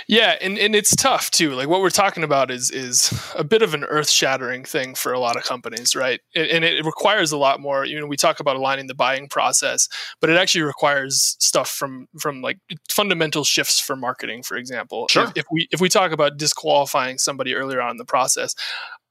[0.07, 1.53] Yeah, and, and it's tough too.
[1.53, 5.13] Like what we're talking about is is a bit of an earth shattering thing for
[5.13, 6.19] a lot of companies, right?
[6.35, 7.85] And, and it requires a lot more.
[7.85, 9.87] You know, we talk about aligning the buying process,
[10.19, 12.59] but it actually requires stuff from from like
[12.89, 15.07] fundamental shifts for marketing, for example.
[15.09, 15.23] Sure.
[15.23, 18.55] If, if we if we talk about disqualifying somebody earlier on in the process,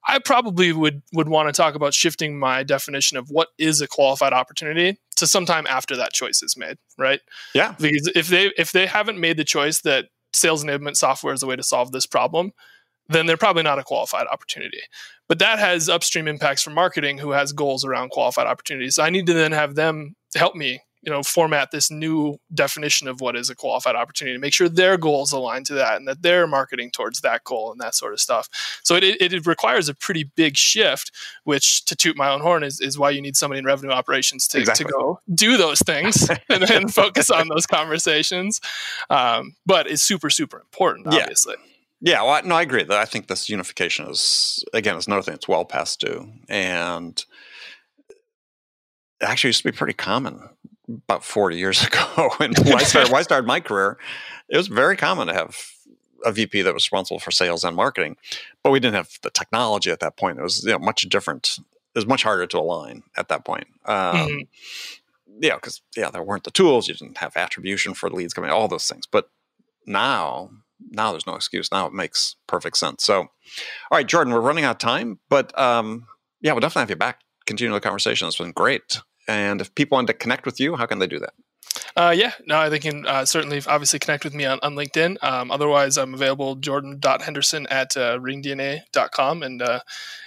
[0.08, 3.86] I probably would would want to talk about shifting my definition of what is a
[3.86, 7.20] qualified opportunity to sometime after that choice is made, right?
[7.54, 7.74] Yeah.
[7.78, 11.46] Because if they if they haven't made the choice that sales enablement software is the
[11.46, 12.52] way to solve this problem,
[13.08, 14.80] then they're probably not a qualified opportunity.
[15.28, 18.94] But that has upstream impacts for marketing who has goals around qualified opportunities.
[18.94, 23.09] So I need to then have them help me you know format this new definition
[23.09, 26.06] of what is a qualified opportunity to make sure their goals align to that and
[26.06, 28.46] that they're marketing towards that goal and that sort of stuff
[28.82, 31.11] so it, it, it requires a pretty big shift
[31.44, 34.46] which to toot my own horn is, is why you need somebody in revenue operations
[34.46, 34.84] to, exactly.
[34.84, 38.61] to go do those things and then focus on those conversations
[39.09, 41.64] um, but it's super super important obviously yeah.
[42.00, 42.84] Yeah, well, no, I agree.
[42.84, 47.24] That I think this unification is again is another thing It's well past due, and
[49.20, 50.48] actually used to be pretty common
[50.89, 52.30] about 40 years ago.
[52.41, 53.99] and when I, started, when I started my career,
[54.49, 55.57] it was very common to have
[56.24, 58.16] a VP that was responsible for sales and marketing,
[58.62, 60.39] but we didn't have the technology at that point.
[60.39, 61.59] It was you know, much different.
[61.95, 63.66] It was much harder to align at that point.
[63.84, 64.41] Um, mm-hmm.
[65.41, 66.89] Yeah, because yeah, there weren't the tools.
[66.89, 68.51] You didn't have attribution for leads coming.
[68.51, 69.07] All those things.
[69.07, 69.30] But
[69.86, 70.51] now,
[70.91, 71.70] now there's no excuse.
[71.70, 73.05] Now it makes perfect sense.
[73.05, 73.28] So, all
[73.93, 76.07] right, Jordan, we're running out of time, but um,
[76.41, 77.20] yeah, we'll definitely have you back.
[77.47, 78.26] Continue the conversation.
[78.26, 79.01] It's been great.
[79.28, 81.34] And if people want to connect with you, how can they do that?
[81.96, 85.22] Uh, yeah, no, they can uh, certainly obviously connect with me on, on LinkedIn.
[85.22, 89.42] Um, otherwise, I'm available jordan.henderson at uh, ringdna.com.
[89.42, 89.80] And uh,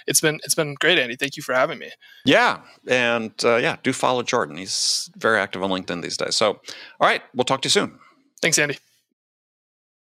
[0.06, 1.16] it's been it's been great, Andy.
[1.16, 1.90] Thank you for having me.
[2.24, 2.60] Yeah.
[2.86, 4.56] And uh, yeah, do follow Jordan.
[4.56, 6.36] He's very active on LinkedIn these days.
[6.36, 6.60] So,
[7.00, 7.98] all right, we'll talk to you soon.
[8.40, 8.78] Thanks, Andy.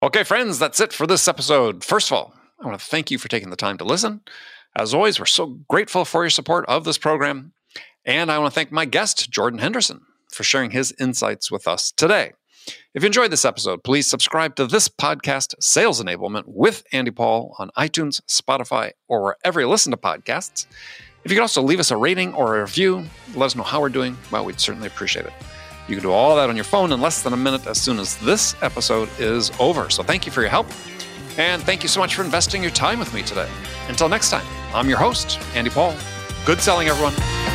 [0.02, 1.84] Okay, friends, that's it for this episode.
[1.84, 4.22] First of all, I want to thank you for taking the time to listen.
[4.76, 7.54] As always, we're so grateful for your support of this program.
[8.06, 10.02] And I want to thank my guest, Jordan Henderson,
[10.32, 12.34] for sharing his insights with us today.
[12.94, 17.56] If you enjoyed this episode, please subscribe to this podcast, Sales Enablement with Andy Paul,
[17.60, 20.66] on iTunes, Spotify, or wherever you listen to podcasts.
[21.24, 23.82] If you could also leave us a rating or a review, let us know how
[23.82, 25.34] we're doing, well, we'd certainly appreciate it.
[25.88, 28.00] You can do all that on your phone in less than a minute as soon
[28.00, 29.90] as this episode is over.
[29.90, 30.68] So thank you for your help.
[31.38, 33.50] And thank you so much for investing your time with me today.
[33.88, 35.96] Until next time, I'm your host, Andy Paul.
[36.46, 37.53] Good selling, everyone.